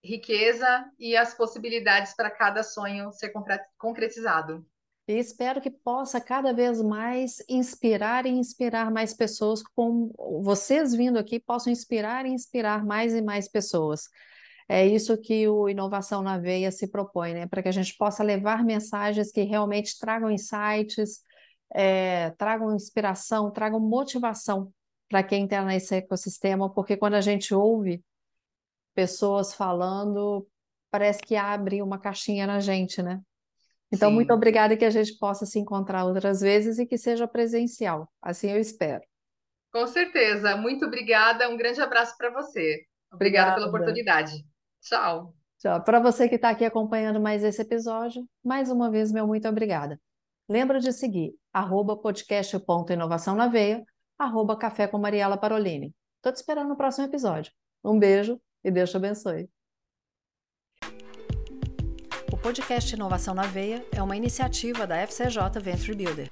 riqueza 0.04 0.84
e 0.98 1.16
as 1.16 1.34
possibilidades 1.34 2.14
para 2.14 2.30
cada 2.30 2.62
sonho 2.62 3.10
ser 3.12 3.32
concretizado. 3.78 4.64
E 5.08 5.18
espero 5.18 5.60
que 5.60 5.70
possa 5.70 6.20
cada 6.20 6.52
vez 6.52 6.80
mais 6.80 7.42
inspirar 7.48 8.26
e 8.26 8.30
inspirar 8.30 8.90
mais 8.90 9.12
pessoas, 9.12 9.62
como 9.74 10.14
vocês 10.42 10.94
vindo 10.94 11.18
aqui 11.18 11.38
possam 11.38 11.72
inspirar 11.72 12.24
e 12.24 12.30
inspirar 12.30 12.84
mais 12.84 13.14
e 13.14 13.20
mais 13.20 13.48
pessoas. 13.48 14.08
É 14.66 14.86
isso 14.86 15.20
que 15.20 15.46
o 15.46 15.68
Inovação 15.68 16.22
na 16.22 16.38
Veia 16.38 16.70
se 16.70 16.90
propõe, 16.90 17.34
né? 17.34 17.46
Para 17.46 17.62
que 17.62 17.68
a 17.68 17.72
gente 17.72 17.94
possa 17.98 18.22
levar 18.22 18.64
mensagens 18.64 19.30
que 19.30 19.42
realmente 19.42 19.98
tragam 19.98 20.30
insights, 20.30 21.20
é, 21.74 22.30
tragam 22.38 22.74
inspiração, 22.74 23.50
tragam 23.50 23.78
motivação 23.78 24.72
para 25.08 25.22
quem 25.22 25.44
está 25.44 25.62
nesse 25.64 25.96
ecossistema, 25.96 26.72
porque 26.72 26.96
quando 26.96 27.14
a 27.14 27.20
gente 27.20 27.54
ouve 27.54 28.02
pessoas 28.94 29.54
falando, 29.54 30.46
parece 30.90 31.20
que 31.22 31.36
abre 31.36 31.82
uma 31.82 31.98
caixinha 31.98 32.46
na 32.46 32.60
gente, 32.60 33.02
né? 33.02 33.20
Então, 33.92 34.10
muito 34.10 34.28
Sim, 34.28 34.34
obrigada 34.34 34.74
e 34.74 34.76
que 34.76 34.84
a 34.84 34.90
gente 34.90 35.16
possa 35.18 35.46
se 35.46 35.58
encontrar 35.58 36.04
outras 36.04 36.40
vezes 36.40 36.78
e 36.78 36.86
que 36.86 36.98
seja 36.98 37.28
presencial. 37.28 38.10
Assim 38.22 38.50
eu 38.50 38.58
espero. 38.60 39.02
com 39.72 39.86
certeza. 39.86 40.56
Muito 40.56 40.86
obrigada. 40.86 41.48
Um 41.48 41.56
grande 41.56 41.80
abraço 41.80 42.16
para 42.16 42.30
você. 42.30 42.84
Obrigada 43.12 43.54
pela 43.54 43.66
Obrigada. 43.66 43.68
oportunidade. 43.68 44.44
Tchau. 44.80 45.34
Tchau. 45.58 45.82
Para 45.84 46.00
você 46.00 46.28
que 46.28 46.36
está 46.36 46.50
aqui 46.50 46.64
acompanhando 46.64 47.20
mais 47.20 47.42
esse 47.44 47.60
episódio, 47.62 48.28
mais 48.42 48.70
uma 48.70 48.90
vez, 48.90 49.10
meu 49.12 49.26
muito 49.26 49.48
obrigada. 49.48 50.00
Lembra 50.48 50.78
de 50.80 50.92
seguir 50.92 51.34
arroba 51.52 51.96
podcast.inovação 51.96 53.34
na 53.34 53.48
veia, 53.48 53.82
arroba 54.18 54.56
café 54.56 54.86
com 54.86 54.98
Mariela 54.98 55.36
Parolini. 55.36 55.94
Estou 56.16 56.32
te 56.32 56.36
esperando 56.36 56.68
no 56.68 56.76
próximo 56.76 57.06
episódio. 57.06 57.52
Um 57.82 57.98
beijo 57.98 58.40
e 58.64 58.70
Deus 58.70 58.90
te 58.90 58.96
abençoe. 58.96 59.48
podcast 62.44 62.94
Inovação 62.94 63.34
na 63.34 63.44
Veia 63.44 63.82
é 63.90 64.02
uma 64.02 64.14
iniciativa 64.14 64.86
da 64.86 64.98
FCJ 65.06 65.58
Venture 65.62 65.96
Builder. 65.96 66.28